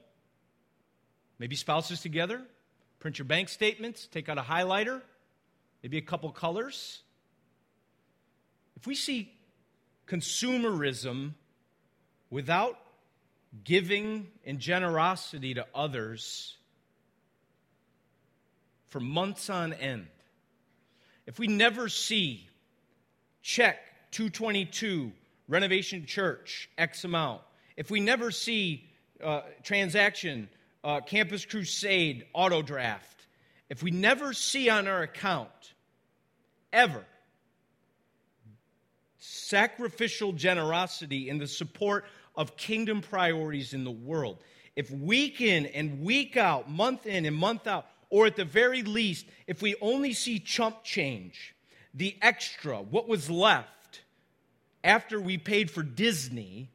maybe 1.37 1.55
spouses 1.55 2.01
together, 2.01 2.41
print 2.99 3.19
your 3.19 3.25
bank 3.25 3.49
statements, 3.49 4.07
take 4.07 4.29
out 4.29 4.37
a 4.37 4.41
highlighter, 4.41 5.01
maybe 5.83 5.97
a 5.97 6.01
couple 6.01 6.31
colors. 6.31 7.01
If 8.77 8.87
we 8.87 8.95
see 8.95 9.31
consumerism 10.07 11.33
without 12.29 12.77
giving 13.63 14.27
and 14.45 14.59
generosity 14.59 15.53
to 15.55 15.65
others 15.73 16.55
for 18.89 18.99
months 18.99 19.49
on 19.49 19.73
end, 19.73 20.07
if 21.25 21.39
we 21.39 21.47
never 21.47 21.89
see 21.89 22.47
check 23.41 23.77
222 24.11 25.11
renovation 25.47 26.05
church 26.05 26.69
x 26.77 27.03
amount 27.03 27.41
if 27.77 27.89
we 27.89 27.99
never 27.99 28.31
see 28.31 28.89
uh, 29.23 29.41
transaction 29.63 30.49
uh, 30.83 31.01
campus 31.01 31.45
crusade 31.45 32.25
auto 32.33 32.61
draft 32.61 33.27
if 33.69 33.81
we 33.81 33.91
never 33.91 34.33
see 34.33 34.69
on 34.69 34.87
our 34.87 35.01
account 35.03 35.73
ever 36.71 37.05
sacrificial 39.25 40.33
generosity 40.33 41.29
in 41.29 41.37
the 41.37 41.47
support 41.47 42.05
of 42.35 42.57
kingdom 42.57 43.01
priorities 43.01 43.73
in 43.73 43.83
the 43.83 43.91
world. 43.91 44.37
If 44.75 44.91
week 44.91 45.41
in 45.41 45.65
and 45.67 46.01
week 46.01 46.37
out, 46.37 46.69
month 46.69 47.05
in 47.05 47.25
and 47.25 47.35
month 47.35 47.67
out, 47.67 47.87
or 48.09 48.25
at 48.25 48.35
the 48.35 48.45
very 48.45 48.83
least, 48.83 49.25
if 49.47 49.61
we 49.61 49.75
only 49.81 50.13
see 50.13 50.39
chump 50.39 50.83
change, 50.83 51.55
the 51.93 52.15
extra, 52.21 52.81
what 52.81 53.07
was 53.07 53.29
left 53.29 54.01
after 54.83 55.19
we 55.19 55.37
paid 55.37 55.71
for 55.71 55.81
Disney, 55.81 56.69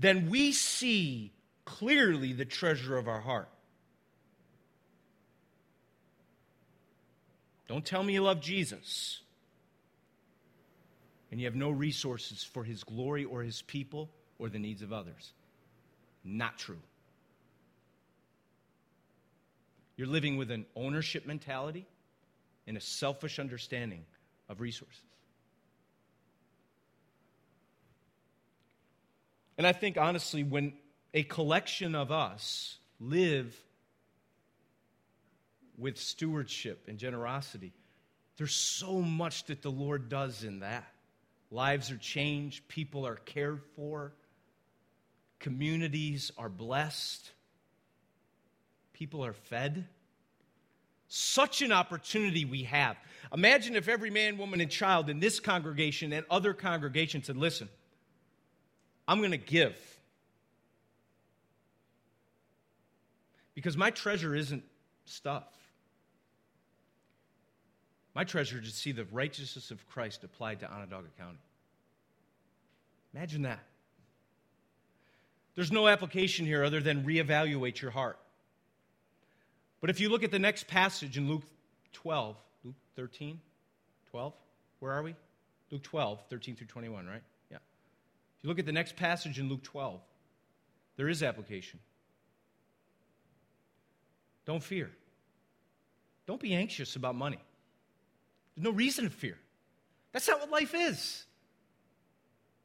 then 0.00 0.30
we 0.30 0.52
see 0.52 1.30
clearly 1.66 2.32
the 2.32 2.46
treasure 2.46 2.96
of 2.96 3.06
our 3.06 3.20
heart. 3.20 3.50
Don't 7.68 7.84
tell 7.84 8.02
me 8.02 8.14
you 8.14 8.22
love 8.22 8.40
Jesus 8.40 9.20
and 11.30 11.38
you 11.38 11.46
have 11.46 11.54
no 11.54 11.70
resources 11.70 12.42
for 12.42 12.64
his 12.64 12.82
glory 12.82 13.24
or 13.24 13.42
his 13.42 13.62
people 13.62 14.10
or 14.38 14.48
the 14.48 14.58
needs 14.58 14.80
of 14.80 14.92
others. 14.92 15.32
Not 16.24 16.58
true. 16.58 16.80
You're 19.96 20.08
living 20.08 20.38
with 20.38 20.50
an 20.50 20.64
ownership 20.74 21.26
mentality 21.26 21.86
and 22.66 22.76
a 22.76 22.80
selfish 22.80 23.38
understanding 23.38 24.06
of 24.48 24.60
resources. 24.62 25.09
And 29.60 29.66
I 29.66 29.72
think, 29.72 29.98
honestly, 29.98 30.42
when 30.42 30.72
a 31.12 31.22
collection 31.22 31.94
of 31.94 32.10
us 32.10 32.78
live 32.98 33.54
with 35.76 35.98
stewardship 35.98 36.86
and 36.88 36.96
generosity, 36.96 37.74
there's 38.38 38.54
so 38.54 39.02
much 39.02 39.44
that 39.44 39.60
the 39.60 39.70
Lord 39.70 40.08
does 40.08 40.44
in 40.44 40.60
that. 40.60 40.90
Lives 41.50 41.90
are 41.90 41.98
changed, 41.98 42.68
people 42.68 43.06
are 43.06 43.16
cared 43.16 43.60
for, 43.76 44.14
communities 45.38 46.32
are 46.38 46.48
blessed, 46.48 47.30
people 48.94 49.22
are 49.22 49.34
fed. 49.34 49.86
Such 51.06 51.60
an 51.60 51.70
opportunity 51.70 52.46
we 52.46 52.62
have. 52.62 52.96
Imagine 53.30 53.76
if 53.76 53.88
every 53.88 54.08
man, 54.08 54.38
woman, 54.38 54.62
and 54.62 54.70
child 54.70 55.10
in 55.10 55.20
this 55.20 55.38
congregation 55.38 56.14
and 56.14 56.24
other 56.30 56.54
congregations 56.54 57.26
said, 57.26 57.36
Listen, 57.36 57.68
I'm 59.10 59.18
going 59.18 59.32
to 59.32 59.36
give. 59.36 59.76
Because 63.56 63.76
my 63.76 63.90
treasure 63.90 64.36
isn't 64.36 64.62
stuff. 65.04 65.48
My 68.14 68.22
treasure 68.22 68.60
is 68.60 68.70
to 68.70 68.70
see 68.70 68.92
the 68.92 69.04
righteousness 69.10 69.72
of 69.72 69.84
Christ 69.88 70.22
applied 70.22 70.60
to 70.60 70.70
Onondaga 70.72 71.08
County. 71.18 71.40
Imagine 73.12 73.42
that. 73.42 73.58
There's 75.56 75.72
no 75.72 75.88
application 75.88 76.46
here 76.46 76.62
other 76.62 76.78
than 76.78 77.02
reevaluate 77.02 77.80
your 77.80 77.90
heart. 77.90 78.16
But 79.80 79.90
if 79.90 79.98
you 79.98 80.08
look 80.08 80.22
at 80.22 80.30
the 80.30 80.38
next 80.38 80.68
passage 80.68 81.18
in 81.18 81.28
Luke 81.28 81.42
12, 81.94 82.36
Luke 82.62 82.76
13, 82.94 83.40
12, 84.12 84.32
Where 84.78 84.92
are 84.92 85.02
we? 85.02 85.16
Luke 85.72 85.82
12, 85.82 86.20
13 86.30 86.54
through 86.54 86.68
21, 86.68 87.08
right? 87.08 87.22
If 88.40 88.44
you 88.44 88.48
look 88.48 88.58
at 88.58 88.64
the 88.64 88.72
next 88.72 88.96
passage 88.96 89.38
in 89.38 89.50
Luke 89.50 89.62
12, 89.62 90.00
there 90.96 91.10
is 91.10 91.22
application. 91.22 91.78
Don't 94.46 94.62
fear. 94.62 94.90
Don't 96.26 96.40
be 96.40 96.54
anxious 96.54 96.96
about 96.96 97.14
money. 97.14 97.38
There's 98.56 98.64
no 98.64 98.70
reason 98.70 99.04
to 99.04 99.10
fear. 99.10 99.36
That's 100.12 100.26
not 100.26 100.40
what 100.40 100.50
life 100.50 100.74
is. 100.74 101.24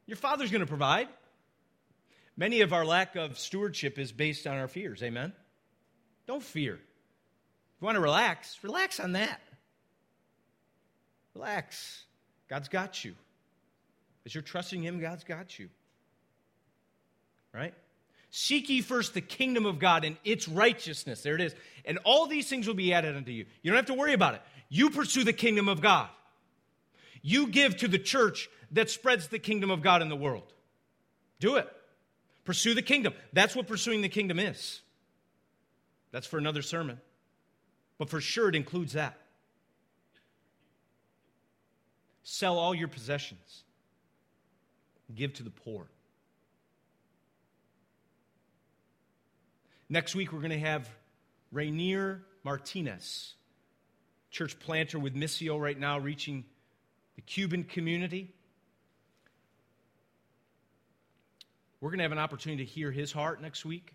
Your 0.06 0.16
father's 0.16 0.50
going 0.50 0.62
to 0.62 0.66
provide. 0.66 1.10
Many 2.38 2.62
of 2.62 2.72
our 2.72 2.86
lack 2.86 3.18
of 3.18 3.38
stewardship 3.38 4.00
is 4.00 4.14
based 4.14 4.48
on 4.48 4.56
our 4.56 4.70
fears. 4.70 5.04
Amen? 5.04 5.34
Don't 6.26 6.44
fear. 6.44 6.76
If 6.76 7.82
you 7.82 7.86
want 7.86 7.96
to 7.96 8.02
relax, 8.02 8.60
relax 8.64 9.02
on 9.02 9.12
that. 9.12 9.42
Relax. 11.34 12.06
God's 12.48 12.70
got 12.70 13.04
you. 13.04 13.16
As 14.26 14.34
you're 14.34 14.42
trusting 14.42 14.82
Him, 14.82 15.00
God's 15.00 15.24
got 15.24 15.58
you. 15.60 15.70
Right? 17.54 17.74
Seek 18.32 18.70
ye 18.70 18.82
first 18.82 19.14
the 19.14 19.22
kingdom 19.22 19.66
of 19.66 19.80
God 19.80 20.04
and 20.04 20.18
its 20.26 20.48
righteousness. 20.48 21.22
There 21.22 21.36
it 21.36 21.42
is. 21.42 21.56
And 21.86 22.00
all 22.04 22.28
these 22.28 22.50
things 22.50 22.68
will 22.68 22.74
be 22.74 22.94
added 22.94 23.16
unto 23.16 23.32
you. 23.32 23.46
You 23.62 23.72
don't 23.72 23.78
have 23.78 23.86
to 23.86 23.94
worry 23.94 24.14
about 24.14 24.36
it. 24.36 24.42
You 24.68 24.90
pursue 24.90 25.24
the 25.24 25.34
kingdom 25.34 25.70
of 25.70 25.80
God. 25.80 26.10
You 27.22 27.48
give 27.48 27.78
to 27.78 27.88
the 27.88 28.00
church 28.00 28.50
that 28.72 28.90
spreads 28.90 29.30
the 29.30 29.40
kingdom 29.40 29.72
of 29.72 29.82
God 29.82 30.02
in 30.02 30.10
the 30.10 30.16
world. 30.16 30.54
Do 31.40 31.56
it. 31.56 31.68
Pursue 32.44 32.74
the 32.74 32.82
kingdom. 32.82 33.14
That's 33.34 33.56
what 33.56 33.68
pursuing 33.68 34.02
the 34.02 34.10
kingdom 34.10 34.38
is. 34.40 34.82
That's 36.12 36.28
for 36.28 36.38
another 36.38 36.62
sermon. 36.62 37.00
But 37.98 38.10
for 38.10 38.22
sure, 38.22 38.50
it 38.50 38.56
includes 38.56 38.94
that. 38.94 39.18
Sell 42.24 42.58
all 42.58 42.74
your 42.74 42.88
possessions, 42.88 43.64
give 45.14 45.34
to 45.34 45.44
the 45.44 45.50
poor. 45.50 45.88
Next 49.88 50.16
week, 50.16 50.34
we're 50.34 50.40
going 50.40 50.50
to 50.52 50.60
have 50.60 50.90
Rainier 51.52 52.24
Martinez, 52.44 53.36
church 54.32 54.58
planter 54.60 54.98
with 54.98 55.16
Missio 55.16 55.60
right 55.60 55.78
now, 55.78 56.00
reaching 56.00 56.44
the 57.16 57.22
Cuban 57.22 57.64
community. 57.64 58.34
We're 61.80 61.90
going 61.90 62.00
to 62.00 62.04
have 62.04 62.12
an 62.12 62.18
opportunity 62.18 62.66
to 62.66 62.72
hear 62.72 62.92
his 62.92 63.12
heart 63.12 63.42
next 63.42 63.64
week. 63.64 63.94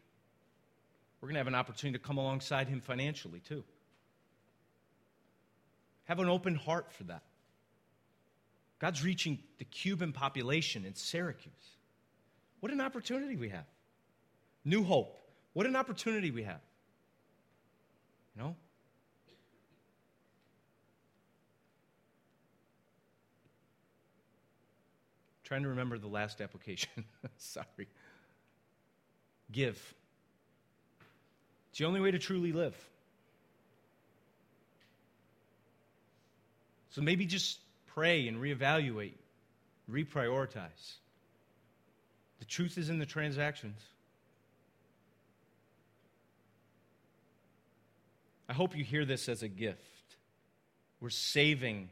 We're 1.21 1.27
going 1.27 1.35
to 1.35 1.41
have 1.41 1.49
an 1.49 1.57
opportunity 1.57 1.99
to 1.99 2.05
come 2.05 2.19
alongside 2.19 2.69
him 2.69 2.81
financially, 2.81 3.41
too. 3.41 3.65
Have 6.05 6.21
an 6.21 6.29
open 6.29 6.55
heart 6.55 6.93
for 6.93 7.05
that. 7.05 7.23
God's 8.81 9.05
reaching 9.05 9.39
the 9.59 9.65
Cuban 9.65 10.13
population 10.13 10.85
in 10.85 10.95
Syracuse. 10.95 11.53
What 12.61 12.73
an 12.73 12.81
opportunity 12.81 13.37
we 13.37 13.51
have. 13.51 13.67
New 14.65 14.83
hope. 14.83 15.19
What 15.53 15.67
an 15.67 15.77
opportunity 15.77 16.31
we 16.31 16.45
have. 16.45 16.61
You 18.35 18.43
know? 18.43 18.57
Trying 25.45 25.63
to 25.65 25.69
remember 25.71 25.99
the 25.99 26.09
last 26.09 26.41
application. 26.41 27.05
Sorry. 27.37 27.89
Give. 29.53 29.95
It's 31.71 31.79
the 31.79 31.85
only 31.85 32.01
way 32.01 32.13
to 32.13 32.19
truly 32.19 32.53
live. 32.53 32.77
So 36.91 37.03
maybe 37.03 37.27
just 37.27 37.59
pray 37.95 38.29
and 38.29 38.39
reevaluate, 38.39 39.15
reprioritize. 39.91 40.95
The 42.39 42.45
truth 42.45 42.79
is 42.79 42.89
in 42.89 42.99
the 42.99 43.07
transactions. 43.07 43.81
I 48.49 48.53
hope 48.53 48.77
you 48.77 48.85
hear 48.85 49.05
this 49.05 49.29
as 49.29 49.43
a 49.43 49.49
gift. 49.49 49.79
We're 51.01 51.11
saving, 51.11 51.91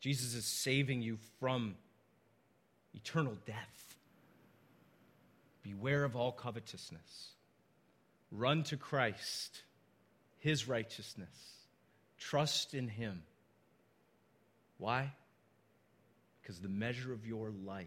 Jesus 0.00 0.34
is 0.34 0.46
saving 0.46 1.02
you 1.02 1.18
from 1.38 1.76
eternal 2.94 3.36
death. 3.46 3.96
Beware 5.62 6.04
of 6.04 6.16
all 6.16 6.32
covetousness. 6.32 7.32
Run 8.32 8.62
to 8.64 8.76
Christ, 8.76 9.62
his 10.38 10.66
righteousness. 10.66 11.28
Trust 12.18 12.74
in 12.74 12.88
him. 12.88 13.22
Why? 14.78 15.12
Because 16.40 16.60
the 16.60 16.68
measure 16.68 17.12
of 17.12 17.26
your 17.26 17.52
life 17.64 17.86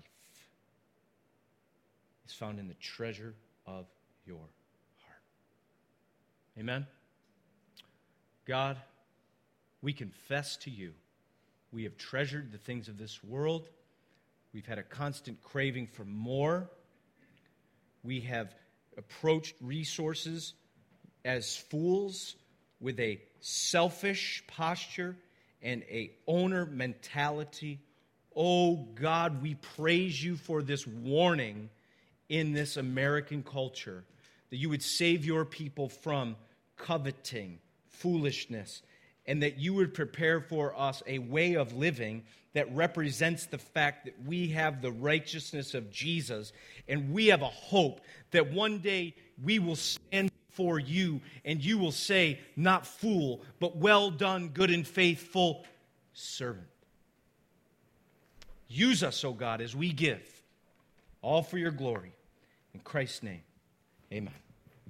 is 2.26 2.34
found 2.34 2.60
in 2.60 2.68
the 2.68 2.76
treasure 2.76 3.34
of 3.66 3.86
your 4.26 4.38
heart. 4.38 5.22
Amen? 6.60 6.86
God, 8.46 8.78
we 9.82 9.94
confess 9.94 10.58
to 10.58 10.70
you 10.70 10.94
we 11.72 11.84
have 11.84 11.98
treasured 11.98 12.52
the 12.52 12.58
things 12.58 12.90
of 12.90 12.98
this 12.98 13.24
world. 13.24 13.70
We've 14.54 14.66
had 14.66 14.78
a 14.78 14.84
constant 14.84 15.42
craving 15.42 15.88
for 15.88 16.04
more. 16.04 16.70
We 18.04 18.22
have 18.22 18.54
approached 18.98 19.56
resources 19.62 20.54
as 21.24 21.56
fools 21.56 22.36
with 22.82 23.00
a 23.00 23.22
selfish 23.40 24.44
posture 24.48 25.16
and 25.62 25.84
a 25.84 26.12
owner 26.28 26.66
mentality. 26.66 27.80
Oh 28.36 28.88
God, 28.96 29.42
we 29.42 29.56
praise 29.56 30.24
you 30.24 30.36
for 30.36 30.62
this 30.62 30.88
warning 30.88 31.70
in 32.30 32.54
this 32.54 32.78
American 32.78 33.44
culture 33.44 34.04
that 34.50 34.58
you 34.58 34.70
would 34.70 34.84
save 34.84 35.26
your 35.26 35.46
people 35.46 35.90
from 35.90 36.36
coveting, 36.78 37.60
foolishness, 37.88 38.82
and 39.26 39.44
that 39.44 39.58
you 39.58 39.74
would 39.74 39.94
prepare 39.94 40.42
for 40.42 40.78
us 40.80 41.04
a 41.08 41.20
way 41.20 41.56
of 41.56 41.74
living 41.74 42.24
that 42.54 42.74
represents 42.76 43.46
the 43.46 43.58
fact 43.58 44.06
that 44.06 44.16
we 44.26 44.48
have 44.50 44.82
the 44.82 44.92
righteousness 44.92 45.74
of 45.74 45.92
Jesus 45.92 46.52
and 46.88 47.12
we 47.14 47.28
have 47.28 47.42
a 47.42 47.46
hope 47.46 48.02
that 48.32 48.52
one 48.52 48.80
day 48.80 49.16
we 49.44 49.60
will 49.60 49.76
stand 49.76 50.32
for 50.54 50.80
you, 50.80 51.22
and 51.46 51.64
you 51.64 51.78
will 51.78 51.92
say, 51.92 52.40
Not 52.56 52.86
fool, 52.86 53.42
but 53.60 53.78
well 53.78 54.12
done, 54.12 54.50
good 54.50 54.72
and 54.72 54.88
faithful 54.88 55.66
servant. 56.14 56.68
Use 58.68 59.04
us, 59.04 59.24
O 59.24 59.34
God, 59.34 59.62
as 59.62 59.76
we 59.76 59.92
give, 59.92 60.44
all 61.22 61.44
for 61.44 61.58
your 61.58 61.72
glory. 61.72 62.14
In 62.74 62.80
Christ's 62.80 63.24
name, 63.24 63.42
amen. 64.14 64.34